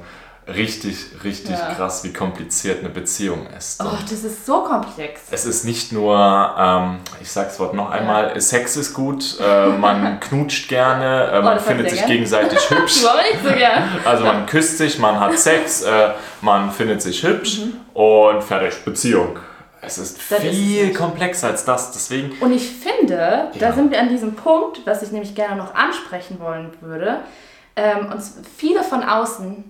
[0.55, 1.75] richtig, richtig ja.
[1.75, 3.83] krass, wie kompliziert eine Beziehung ist.
[3.83, 5.23] Oh, das ist so komplex.
[5.31, 6.17] Es ist nicht nur,
[6.59, 8.41] ähm, ich sag's Wort noch einmal, ja.
[8.41, 12.11] Sex ist gut, äh, man knutscht gerne, äh, man oh, findet sich gern.
[12.11, 13.05] gegenseitig hübsch.
[13.05, 13.89] aber nicht so gern.
[14.05, 18.01] Also man küsst sich, man hat Sex, äh, man findet sich hübsch mhm.
[18.01, 19.39] und fertig, Beziehung.
[19.83, 22.33] Es ist das viel ist komplexer als das, deswegen...
[22.41, 23.51] Und ich finde, ja.
[23.59, 27.21] da sind wir an diesem Punkt, was ich nämlich gerne noch ansprechen wollen würde,
[27.77, 28.23] ähm, und
[28.57, 29.65] viele von außen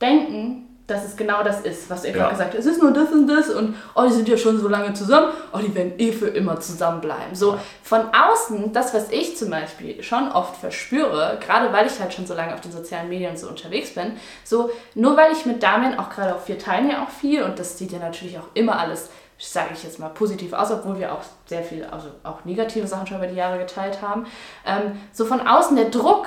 [0.00, 2.16] denken, dass es genau das ist, was ihr ja.
[2.16, 2.60] gerade gesagt habt.
[2.60, 5.28] Es ist nur das und das und oh, die sind ja schon so lange zusammen,
[5.52, 7.34] oh, die werden eh für immer zusammenbleiben.
[7.34, 12.14] So von außen, das, was ich zum Beispiel schon oft verspüre, gerade weil ich halt
[12.14, 15.62] schon so lange auf den sozialen Medien so unterwegs bin, so nur weil ich mit
[15.62, 18.48] Damian auch gerade auf wir teilen ja auch viel und das sieht ja natürlich auch
[18.54, 22.44] immer alles sage ich jetzt mal positiv aus, obwohl wir auch sehr viel, also auch
[22.44, 24.26] negative Sachen schon über die Jahre geteilt haben.
[24.66, 26.26] Ähm, so von außen der Druck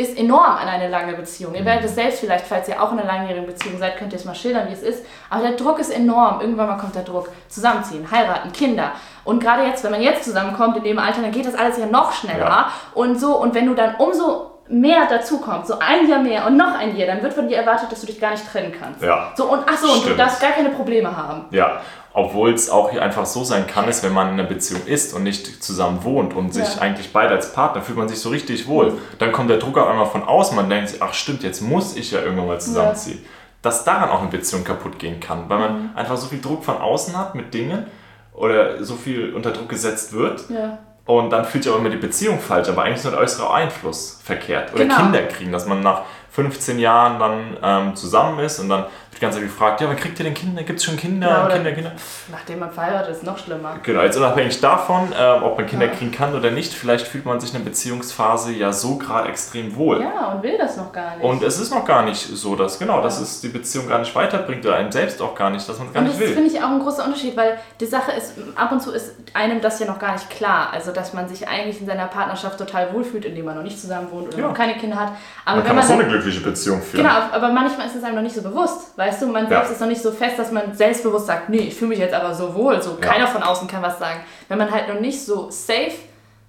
[0.00, 1.56] ist enorm an eine lange Beziehung.
[1.56, 4.18] Ihr werdet es selbst vielleicht, falls ihr auch in einer langjährigen Beziehung seid, könnt ihr
[4.18, 5.04] es mal schildern, wie es ist.
[5.28, 6.40] Aber der Druck ist enorm.
[6.40, 7.30] Irgendwann mal kommt der Druck.
[7.48, 8.92] Zusammenziehen, heiraten, Kinder.
[9.24, 11.86] Und gerade jetzt, wenn man jetzt zusammenkommt, in dem Alter, dann geht das alles ja
[11.86, 12.46] noch schneller.
[12.46, 12.72] Ja.
[12.94, 16.56] Und so, und wenn du dann umso mehr dazu kommt, so ein Jahr mehr und
[16.56, 19.02] noch ein Jahr, dann wird von dir erwartet, dass du dich gar nicht trennen kannst.
[19.02, 19.32] Ja.
[19.36, 21.44] So, und ach so, und du darfst gar keine Probleme haben.
[21.50, 21.80] Ja.
[22.12, 25.22] Obwohl es auch einfach so sein kann, ist, wenn man in einer Beziehung ist und
[25.22, 26.80] nicht zusammen wohnt und sich ja.
[26.80, 28.98] eigentlich beide als Partner fühlt man sich so richtig wohl.
[29.18, 31.96] Dann kommt der Druck auch einmal von außen, man denkt sich, ach stimmt, jetzt muss
[31.96, 33.20] ich ja irgendwann mal zusammenziehen.
[33.22, 33.28] Ja.
[33.62, 35.90] Dass daran auch eine Beziehung kaputt gehen kann, weil man mhm.
[35.94, 37.86] einfach so viel Druck von außen hat mit Dingen
[38.32, 40.48] oder so viel unter Druck gesetzt wird.
[40.48, 40.78] Ja.
[41.08, 43.50] Und dann fühlt sich auch immer die Beziehung falsch, aber eigentlich ist nur der äußere
[43.50, 44.74] Einfluss verkehrt.
[44.74, 44.96] Oder genau.
[44.96, 46.02] Kinder kriegen, dass man nach
[46.32, 48.84] 15 Jahren dann ähm, zusammen ist und dann
[49.18, 50.62] die ganze Zeit gefragt, ja, wann kriegt ihr denn Kinder?
[50.62, 51.28] Gibt es schon Kinder?
[51.28, 51.92] Ja, Kinder, Kinder?
[52.30, 53.76] Nachdem man verheiratet ist, noch schlimmer.
[53.82, 55.92] Genau, jetzt unabhängig davon, äh, ob man Kinder ja.
[55.92, 59.74] kriegen kann oder nicht, vielleicht fühlt man sich in der Beziehungsphase ja so gerade extrem
[59.76, 60.00] wohl.
[60.00, 61.24] Ja, und will das noch gar nicht.
[61.24, 63.02] Und es ist noch gar nicht so, dass, genau, ja.
[63.02, 65.88] dass es die Beziehung gar nicht weiterbringt oder einem selbst auch gar nicht, dass man
[65.88, 66.28] es gar und nicht will.
[66.28, 69.14] Das finde ich auch ein großer Unterschied, weil die Sache ist, ab und zu ist
[69.34, 70.68] einem das ja noch gar nicht klar.
[70.72, 74.10] Also, dass man sich eigentlich in seiner Partnerschaft total wohlfühlt, indem man noch nicht zusammen
[74.12, 75.12] wohnt oder noch keine Kinder hat.
[75.44, 77.02] Aber man kann man auch so eine glückliche Beziehung führen.
[77.02, 79.26] Genau, aber manchmal ist es einem noch nicht so bewusst, weißt du?
[79.26, 81.98] Man selbst ist noch nicht so fest, dass man selbstbewusst sagt, nee, ich fühle mich
[81.98, 82.96] jetzt aber so wohl, so ja.
[82.96, 84.20] keiner von außen kann was sagen.
[84.48, 85.92] Wenn man halt noch nicht so safe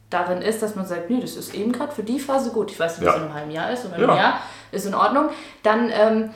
[0.09, 2.71] darin ist, dass man sagt, nee, das ist eben gerade für die Phase gut.
[2.71, 3.21] Ich weiß nicht, was ja.
[3.21, 4.39] in einem halben Jahr ist oder in einem Jahr
[4.71, 5.29] ist in Ordnung.
[5.63, 6.31] Dann, ähm,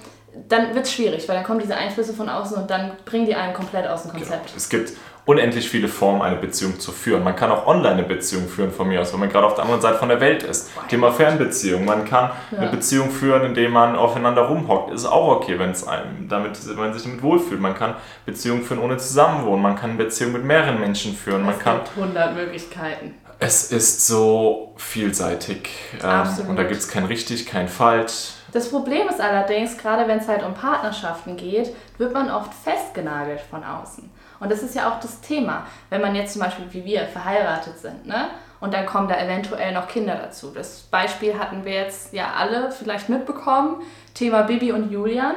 [0.48, 3.36] dann wird es schwierig, weil dann kommen diese Einflüsse von außen und dann bringen die
[3.36, 4.24] einen komplett aus dem genau.
[4.24, 4.46] Konzept.
[4.46, 4.58] Genau.
[4.58, 4.94] Es gibt
[5.26, 7.24] unendlich viele Formen, eine Beziehung zu führen.
[7.24, 9.64] Man kann auch online eine Beziehung führen von mir aus, wenn man gerade auf der
[9.64, 10.70] anderen Seite von der Welt ist.
[10.90, 11.86] Thema Fernbeziehung.
[11.86, 12.60] Man kann ja.
[12.60, 14.94] eine Beziehung führen, indem man aufeinander rumhockt.
[14.94, 17.62] Ist auch okay, wenn es einem damit, wenn man sich damit wohlfühlt.
[17.62, 17.96] Man kann
[18.26, 19.62] Beziehungen führen ohne Zusammenwohnen.
[19.62, 21.44] Man kann Beziehungen mit mehreren Menschen führen.
[21.44, 23.16] Man es kann, gibt 100 Möglichkeiten.
[23.40, 25.70] Es ist so vielseitig.
[26.04, 28.34] Ähm, und da gibt es kein richtig, kein falsch.
[28.54, 33.42] Das Problem ist allerdings, gerade wenn es halt um Partnerschaften geht, wird man oft festgenagelt
[33.42, 34.10] von außen.
[34.44, 37.80] Und das ist ja auch das Thema, wenn man jetzt zum Beispiel wie wir verheiratet
[37.80, 38.28] sind, ne?
[38.60, 40.52] Und dann kommen da eventuell noch Kinder dazu.
[40.54, 43.82] Das Beispiel hatten wir jetzt ja alle vielleicht mitbekommen,
[44.14, 45.36] Thema Bibi und Julian,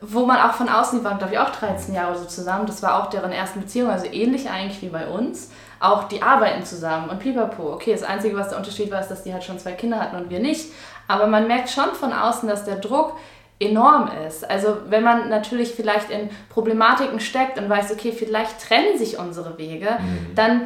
[0.00, 2.82] wo man auch von außen, die waren glaube ich auch 13 Jahre so zusammen, das
[2.82, 5.52] war auch deren ersten Beziehung, also ähnlich eigentlich wie bei uns.
[5.78, 7.72] Auch die arbeiten zusammen und pipapo.
[7.72, 10.16] Okay, das Einzige, was der Unterschied war, ist, dass die halt schon zwei Kinder hatten
[10.16, 10.72] und wir nicht.
[11.06, 13.16] Aber man merkt schon von außen, dass der Druck
[13.62, 14.48] enorm ist.
[14.48, 19.58] Also wenn man natürlich vielleicht in Problematiken steckt und weiß, okay, vielleicht trennen sich unsere
[19.58, 20.34] Wege, mhm.
[20.34, 20.62] dann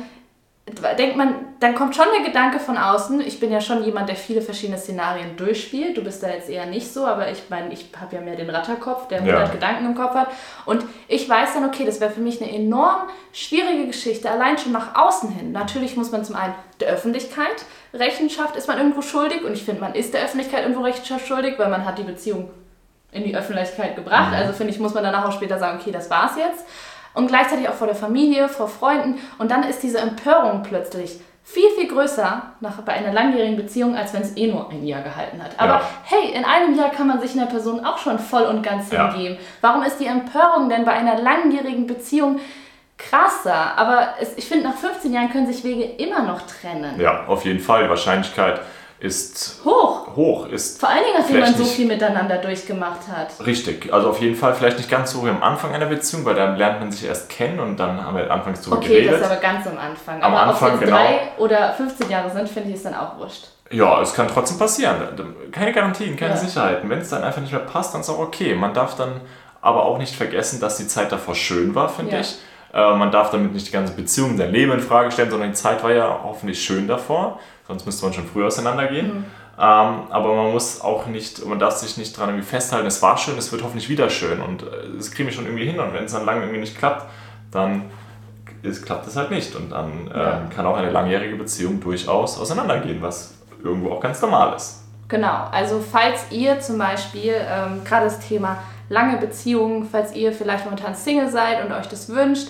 [0.98, 3.20] denkt man, dann kommt schon der Gedanke von außen.
[3.20, 5.96] Ich bin ja schon jemand, der viele verschiedene Szenarien durchspielt.
[5.96, 8.50] Du bist da jetzt eher nicht so, aber ich meine, ich habe ja mehr den
[8.50, 9.52] Ratterkopf, der 100 ja.
[9.52, 10.28] Gedanken im Kopf hat.
[10.64, 14.72] Und ich weiß dann, okay, das wäre für mich eine enorm schwierige Geschichte, allein schon
[14.72, 15.52] nach außen hin.
[15.52, 19.44] Natürlich muss man zum einen der Öffentlichkeit Rechenschaft, ist man irgendwo schuldig.
[19.44, 22.50] Und ich finde, man ist der Öffentlichkeit irgendwo Rechenschaft schuldig, weil man hat die Beziehung
[23.16, 24.32] in die Öffentlichkeit gebracht.
[24.34, 26.64] Also finde ich, muss man danach auch später sagen, okay, das war's jetzt.
[27.14, 29.18] Und gleichzeitig auch vor der Familie, vor Freunden.
[29.38, 34.12] Und dann ist diese Empörung plötzlich viel, viel größer nach, bei einer langjährigen Beziehung, als
[34.12, 35.52] wenn es eh nur ein Jahr gehalten hat.
[35.58, 35.88] Aber ja.
[36.04, 39.12] hey, in einem Jahr kann man sich einer Person auch schon voll und ganz ja.
[39.12, 39.38] hingeben.
[39.60, 42.40] Warum ist die Empörung denn bei einer langjährigen Beziehung
[42.98, 43.78] krasser?
[43.78, 47.00] Aber es, ich finde, nach 15 Jahren können sich Wege immer noch trennen.
[47.00, 47.84] Ja, auf jeden Fall.
[47.84, 48.60] Die Wahrscheinlichkeit
[48.98, 50.16] ist hoch.
[50.16, 53.46] hoch ist Vor allen Dingen, nachdem man so viel miteinander durchgemacht hat.
[53.46, 56.34] Richtig, also auf jeden Fall vielleicht nicht ganz so wie am Anfang einer Beziehung, weil
[56.34, 59.08] dann lernt man sich erst kennen und dann haben wir anfangs darüber okay, geredet.
[59.10, 60.22] Okay, das ist aber ganz am Anfang.
[60.22, 60.96] Am aber Anfang, ob jetzt genau.
[60.96, 63.48] drei oder 15 Jahre sind, finde ich es dann auch wurscht.
[63.70, 64.96] Ja, es kann trotzdem passieren.
[65.52, 66.36] Keine Garantien, keine Ja.
[66.38, 66.88] Sicherheiten.
[66.88, 68.54] Wenn es dann einfach nicht mehr passt, dann ist auch okay.
[68.54, 69.20] Man darf dann
[69.60, 72.20] aber auch nicht vergessen, dass die Zeit davor schön war, finde Ja.
[72.20, 72.36] ich.
[72.76, 75.54] Äh, man darf damit nicht die ganze Beziehung, sein Leben in Frage stellen, sondern die
[75.54, 77.40] Zeit war ja hoffentlich schön davor.
[77.66, 79.06] Sonst müsste man schon früher auseinandergehen.
[79.06, 79.24] Mhm.
[79.58, 83.16] Ähm, aber man muss auch nicht, man darf sich nicht dran irgendwie festhalten, es war
[83.16, 84.66] schön, es wird hoffentlich wieder schön und äh,
[84.98, 85.80] das kriegen wir schon irgendwie hin.
[85.80, 87.06] Und wenn es dann lange irgendwie nicht klappt,
[87.50, 87.84] dann
[88.62, 89.56] ist, klappt es halt nicht.
[89.56, 90.40] Und dann ähm, Ja.
[90.54, 94.82] kann auch eine langjährige Beziehung durchaus auseinandergehen, was irgendwo auch ganz normal ist.
[95.08, 98.58] Genau, also falls ihr zum Beispiel ähm, gerade das Thema
[98.90, 102.48] lange Beziehungen, falls ihr vielleicht momentan Single seid und euch das wünscht,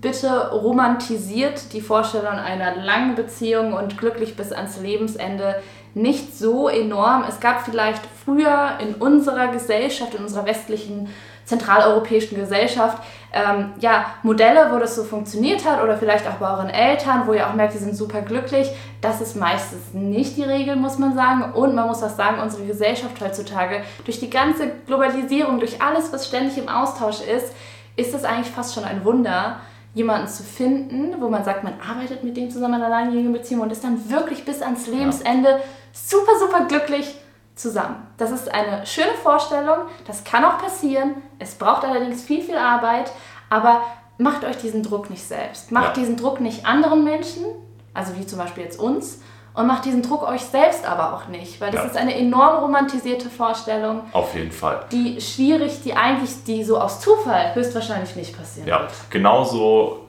[0.00, 5.56] bitte romantisiert die Vorstellung einer langen Beziehung und glücklich bis ans Lebensende
[5.94, 7.24] nicht so enorm.
[7.28, 11.08] Es gab vielleicht früher in unserer Gesellschaft, in unserer westlichen
[11.44, 12.98] zentraleuropäischen Gesellschaft,
[13.32, 17.32] ähm, ja, Modelle, wo das so funktioniert hat oder vielleicht auch bei euren Eltern, wo
[17.32, 18.70] ihr auch merkt, die sind super glücklich.
[19.00, 21.52] Das ist meistens nicht die Regel, muss man sagen.
[21.52, 26.26] Und man muss auch sagen, unsere Gesellschaft heutzutage, durch die ganze Globalisierung, durch alles, was
[26.26, 27.52] ständig im Austausch ist,
[27.96, 29.60] ist es eigentlich fast schon ein Wunder,
[29.94, 33.62] jemanden zu finden, wo man sagt, man arbeitet mit dem zusammen in einer langjährigen Beziehung
[33.62, 35.60] und ist dann wirklich bis ans Lebensende
[35.92, 37.14] super, super glücklich
[37.54, 37.96] zusammen.
[38.16, 41.14] Das ist eine schöne Vorstellung, das kann auch passieren.
[41.38, 43.12] Es braucht allerdings viel, viel Arbeit,
[43.48, 43.82] aber
[44.18, 45.70] macht euch diesen Druck nicht selbst.
[45.70, 46.02] Macht Ja.
[46.02, 47.44] diesen Druck nicht anderen Menschen,
[47.92, 49.20] also wie zum Beispiel jetzt uns,
[49.54, 51.86] und macht diesen Druck euch selbst aber auch nicht, weil das Ja.
[51.90, 54.84] ist eine enorm romantisierte Vorstellung, Auf jeden Fall.
[54.92, 58.90] die schwierig, die eigentlich, die so aus Zufall höchstwahrscheinlich nicht passieren Ja, wird.
[59.10, 60.00] genauso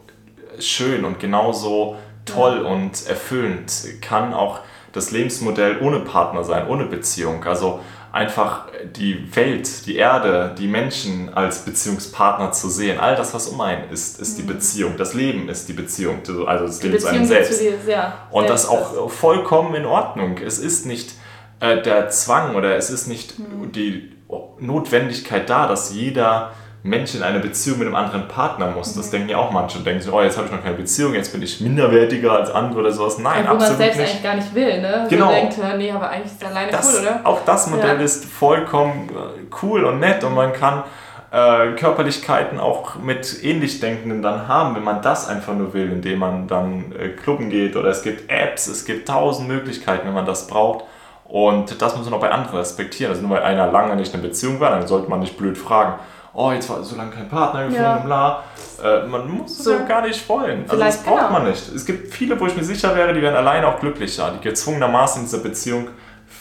[0.59, 3.71] schön und genauso toll und erfüllend
[4.01, 4.59] kann auch
[4.93, 7.43] das Lebensmodell ohne Partner sein, ohne Beziehung.
[7.43, 7.81] Also
[8.15, 12.97] einfach die Welt, die Erde, die Menschen als Beziehungspartner zu sehen.
[12.97, 14.95] All das, was um einen ist, ist die Beziehung.
[14.97, 17.57] Das Leben ist die Beziehung, also das Die Leben zu einem selbst.
[17.57, 18.97] zu dir, ja, Und das selbst ist.
[18.97, 20.37] auch vollkommen in Ordnung.
[20.37, 21.15] Es ist nicht
[21.59, 23.73] äh, der Zwang oder es ist nicht Hm.
[23.73, 24.13] die
[24.59, 26.51] Notwendigkeit da, dass jeder
[26.85, 28.93] Mensch in eine Beziehung mit einem anderen Partner muss.
[28.93, 28.99] Mhm.
[28.99, 31.15] Das denken ja auch manche und denken so, oh, jetzt habe ich noch keine Beziehung,
[31.15, 33.17] jetzt bin ich minderwertiger als andere oder sowas.
[33.17, 34.09] Nein, Obwohl man absolut selbst nicht.
[34.09, 35.07] eigentlich gar nicht will, ne?
[35.09, 35.25] Genau.
[35.27, 37.19] So denkt, nee, aber eigentlich ist alleine Das, cool, oder?
[37.23, 38.03] Auch das Modell Ja.
[38.03, 40.83] ist vollkommen äh, cool und nett und man kann
[41.31, 46.47] äh, Körperlichkeiten auch mit Ähnlichdenkenden dann haben, wenn man das einfach nur will, indem man
[46.47, 50.45] dann äh, klubben geht oder es gibt Apps, es gibt tausend Möglichkeiten, wenn man das
[50.45, 50.85] braucht.
[51.27, 53.11] Und das muss man auch bei anderen respektieren.
[53.11, 55.95] Also nur weil einer lange nicht in Beziehung war, dann sollte man nicht blöd fragen,
[56.35, 57.97] oh, jetzt war so lange kein Partner gefunden, Ja.
[57.97, 58.43] bla.
[58.83, 59.73] Äh, man muss So.
[59.73, 60.65] es ja gar nicht wollen.
[60.69, 61.39] Also das Vielleicht, braucht genau.
[61.39, 61.69] man nicht.
[61.73, 65.21] Es gibt viele, wo ich mir sicher wäre, die wären alleine auch glücklicher, die gezwungenermaßen
[65.21, 65.87] in dieser Beziehung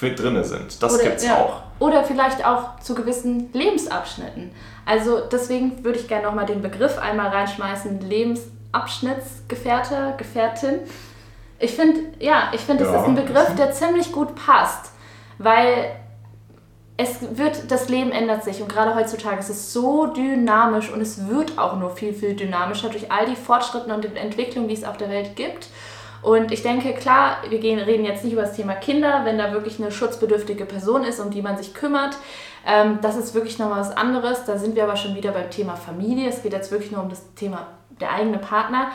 [0.00, 0.82] drinne sind.
[0.82, 1.36] Das gibt's ja.
[1.36, 1.62] auch.
[1.78, 4.50] Oder vielleicht auch zu gewissen Lebensabschnitten.
[4.84, 10.80] Also deswegen würde ich gerne nochmal den Begriff einmal reinschmeißen, Lebensabschnittsgefährte, Gefährtin.
[11.58, 13.00] Ich finde, ja, ich finde, das Ja.
[13.02, 14.90] ist ein Begriff, der ziemlich gut passt,
[15.38, 15.92] weil
[16.96, 21.28] es wird, das Leben ändert sich und gerade heutzutage ist es so dynamisch und es
[21.28, 24.84] wird auch nur viel, viel dynamischer durch all die Fortschritte und die Entwicklungen, die es
[24.84, 25.68] auf der Welt gibt.
[26.22, 29.52] Und ich denke, klar, wir gehen, reden jetzt nicht über das Thema Kinder, wenn da
[29.52, 32.16] wirklich eine schutzbedürftige Person ist, um die man sich kümmert.
[32.66, 34.44] Ähm, das ist wirklich nochmal was anderes.
[34.46, 36.30] Da sind wir aber schon wieder beim Thema Familie.
[36.30, 37.66] Es geht jetzt wirklich nur um das Thema
[38.00, 38.90] der eigene Partner.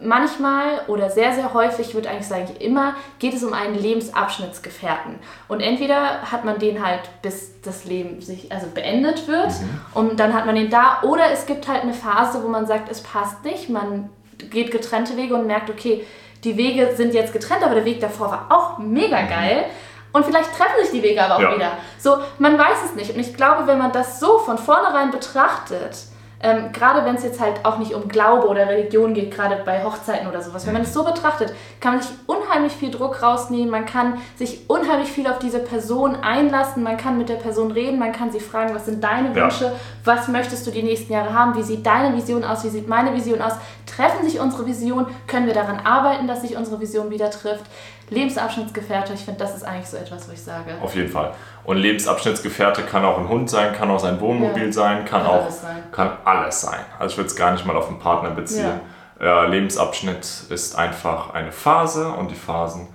[0.00, 5.18] Manchmal oder sehr, sehr häufig, ich würde eigentlich sagen immer, geht es um einen Lebensabschnittsgefährten.
[5.48, 9.52] Und entweder hat man den halt bis das Leben sich also beendet wird
[9.94, 12.90] und dann hat man den da oder es gibt halt eine Phase, wo man sagt,
[12.90, 14.10] es passt nicht, man
[14.50, 16.04] geht getrennte Wege und merkt, okay,
[16.42, 19.64] die Wege sind jetzt getrennt, aber der Weg davor war auch mega geil.
[20.12, 21.54] Und vielleicht treffen sich die Wege aber auch Ja.
[21.56, 21.72] wieder.
[21.98, 23.12] So, man weiß es nicht.
[23.14, 25.96] Und ich glaube, wenn man das so von vornherein betrachtet,
[26.44, 29.82] ähm, gerade wenn es jetzt halt auch nicht um Glaube oder Religion geht, gerade bei
[29.82, 33.70] Hochzeiten oder sowas, wenn man es so betrachtet, kann man sich unheimlich viel Druck rausnehmen,
[33.70, 37.98] man kann sich unheimlich viel auf diese Person einlassen, man kann mit der Person reden,
[37.98, 39.44] man kann sie fragen, was sind deine Ja.
[39.44, 39.72] Wünsche,
[40.04, 43.14] was möchtest du die nächsten Jahre haben, wie sieht deine Vision aus, wie sieht meine
[43.14, 43.54] Vision aus,
[43.96, 47.64] treffen sich unsere Visionen, können wir daran arbeiten, dass sich unsere Vision wieder trifft.
[48.10, 50.72] Lebensabschnittsgefährte, ich finde, das ist eigentlich so etwas, wo ich sage.
[50.82, 51.32] Auf jeden Fall.
[51.64, 54.72] Und Lebensabschnittsgefährte kann auch ein Hund sein, kann auch sein Wohnmobil Ja.
[54.72, 55.82] sein, kann, Kann auch alles sein.
[55.92, 56.80] kann alles sein.
[56.98, 58.80] Also ich würde es gar nicht mal auf einen Partner beziehen.
[59.20, 62.88] ja, Lebensabschnitt ist einfach eine Phase und die Phasen,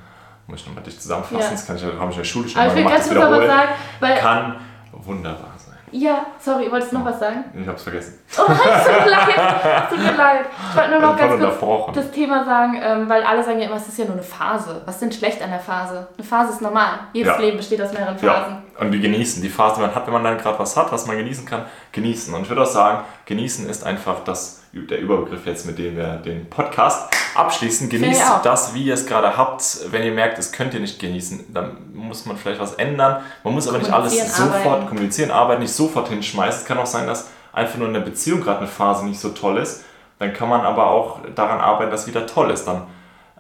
[0.48, 1.50] muss ich nochmal dich zusammenfassen, Ja.
[1.52, 3.10] das kann ich, habe ich in der Schule schon Aber mal ich will gemacht, ganz
[3.30, 3.70] kurz sagen,
[4.00, 4.16] weil.
[4.18, 4.56] Kann
[4.92, 5.49] wunderbar.
[5.92, 7.44] Ja, sorry, wolltest du noch was sagen?
[7.60, 8.20] Ich hab's vergessen.
[8.38, 9.90] Oh, es tut mir leid.
[9.90, 10.46] Tut mir leid.
[10.70, 13.76] Ich wollte nur noch ganz kurz das Thema sagen, ähm, weil alle sagen ja immer,
[13.78, 14.82] es ist ja nur eine Phase.
[14.86, 16.08] Was ist denn schlecht an der Phase?
[16.18, 16.92] Eine Phase ist normal.
[17.14, 17.40] Jedes Ja.
[17.42, 18.54] Leben besteht aus mehreren Phasen.
[18.54, 19.42] Ja, und die genießen.
[19.42, 21.66] Die Phase, die man hat, wenn man dann gerade was hat, was man genießen kann,
[21.92, 22.34] genießen.
[22.34, 26.16] Und ich würde auch sagen, genießen ist einfach das, der Überbegriff jetzt, mit dem wir
[26.16, 27.90] den Podcast abschließen.
[27.90, 29.64] Genießt das, wie ihr es gerade habt.
[29.92, 33.22] Wenn ihr merkt, es könnt ihr nicht genießen, dann muss man vielleicht was ändern.
[33.44, 34.88] Man muss aber nicht alles sofort arbeiten.
[34.88, 36.62] kommunizieren, arbeiten, nicht sofort hinschmeißen.
[36.62, 39.30] Es kann auch sein, dass einfach nur in der Beziehung gerade eine Phase nicht so
[39.30, 39.84] toll ist.
[40.20, 42.66] Dann kann man aber auch daran arbeiten, dass wieder toll ist.
[42.66, 42.84] Dann,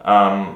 [0.04, 0.48] ähm,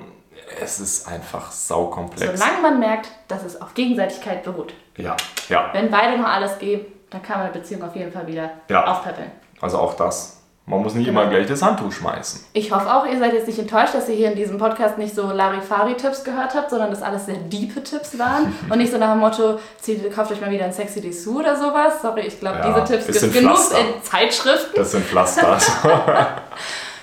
[0.61, 2.39] es ist einfach saukomplex.
[2.39, 4.73] Solange man merkt, dass es auf Gegenseitigkeit beruht.
[4.97, 5.15] Ja,
[5.49, 5.69] ja.
[5.73, 8.85] Wenn beide noch alles geben, dann kann man eine Beziehung auf jeden Fall wieder Ja.
[8.85, 9.31] aufpäppeln.
[9.61, 10.39] Also auch das.
[10.65, 11.21] Man muss nicht Genau.
[11.23, 12.45] immer gleich das Handtuch schmeißen.
[12.53, 15.13] Ich hoffe auch, ihr seid jetzt nicht enttäuscht, dass ihr hier in diesem Podcast nicht
[15.13, 19.11] so Larifari-Tipps gehört habt, sondern dass alles sehr diepe Tipps waren und nicht so nach
[19.11, 22.01] dem Motto, zieht, kauft euch mal wieder ein Sexy Dessous oder sowas.
[22.01, 23.79] Sorry, ich glaube, Ja, diese Tipps es gibt sind genug Pflaster.
[23.79, 24.71] in Zeitschriften.
[24.75, 25.71] Das sind Pflasters.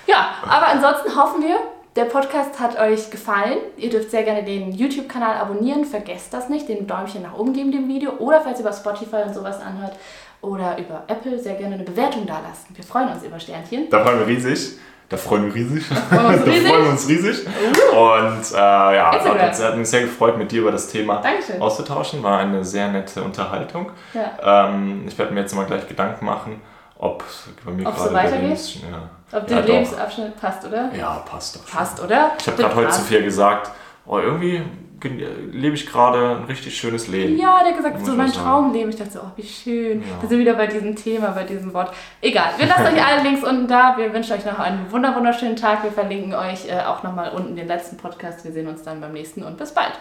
[0.07, 1.57] Ja, aber ansonsten hoffen wir,
[1.95, 3.57] der Podcast hat euch gefallen.
[3.77, 5.83] Ihr dürft sehr gerne den YouTube-Kanal abonnieren.
[5.85, 8.11] Vergesst das nicht, den Däumchen nach oben geben dem Video.
[8.19, 9.93] Oder falls ihr über Spotify und sowas anhört
[10.41, 12.75] oder über Apple, sehr gerne eine Bewertung dalassen.
[12.75, 13.89] Wir freuen uns über Sternchen.
[13.89, 14.77] da freuen wir riesig.
[15.09, 15.83] Da freuen wir riesig.
[15.85, 16.67] freuen wir uns da riesig.
[16.69, 17.45] freuen wir uns riesig.
[17.91, 19.39] Und äh, ja, Instagram.
[19.41, 21.61] hat hat uns sehr gefreut, mit dir über das Thema Dankeschön.
[21.61, 22.23] auszutauschen.
[22.23, 23.91] War eine sehr nette Unterhaltung.
[24.13, 24.69] Ja.
[24.69, 26.61] Ähm, ich werde mir jetzt mal gleich Gedanken machen,
[26.97, 27.25] ob
[27.65, 28.79] bei mir Ob so gerade der weitergeht?
[28.89, 29.73] Ja, Ob der ja, doch.
[29.73, 30.91] Lebensabschnitt passt, oder?
[30.93, 31.67] Ja, passt doch.
[31.67, 31.77] schon.
[31.77, 32.31] Passt, oder?
[32.39, 33.71] Ich habe gerade heute zu viel gesagt,
[34.05, 34.61] oh, irgendwie
[34.99, 37.37] gen- lebe ich gerade ein richtig schönes Leben.
[37.37, 38.31] Ja, der hat gesagt, so mein.
[38.31, 38.89] Traumleben.
[38.89, 40.01] Ich dachte so, oh, wie schön.
[40.01, 40.21] Ja.
[40.21, 41.93] Wir sind wieder bei diesem Thema, bei diesem Wort.
[42.21, 43.95] Egal, wir lassen euch alle Links unten da.
[43.97, 45.83] Wir wünschen euch noch einen wunder wunderschönen Tag.
[45.83, 48.43] Wir verlinken euch äh, auch nochmal unten den letzten Podcast.
[48.43, 49.93] Wir sehen uns dann beim nächsten und bis bald.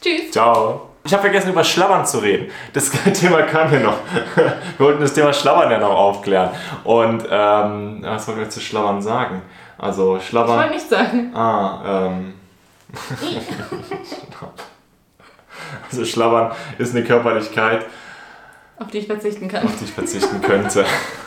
[0.00, 0.30] Tschüss.
[0.32, 0.93] Ciao.
[1.06, 2.50] Ich habe vergessen, über Schlabbern zu reden.
[2.72, 3.98] Das Thema kam hier noch.
[4.34, 6.48] Wir wollten das Thema Schlabbern ja noch aufklären.
[6.84, 9.42] Und ähm, was wollen wir zu Schlabbern sagen?
[9.76, 10.56] Also Ich Schlabbern.
[10.58, 11.30] wollte nicht sagen.
[11.36, 12.34] Ah, ähm.
[15.90, 17.84] also Schlabbern ist eine Körperlichkeit,
[18.78, 19.64] Auf die ich verzichten kann.
[19.64, 20.84] auf die ich verzichten könnte.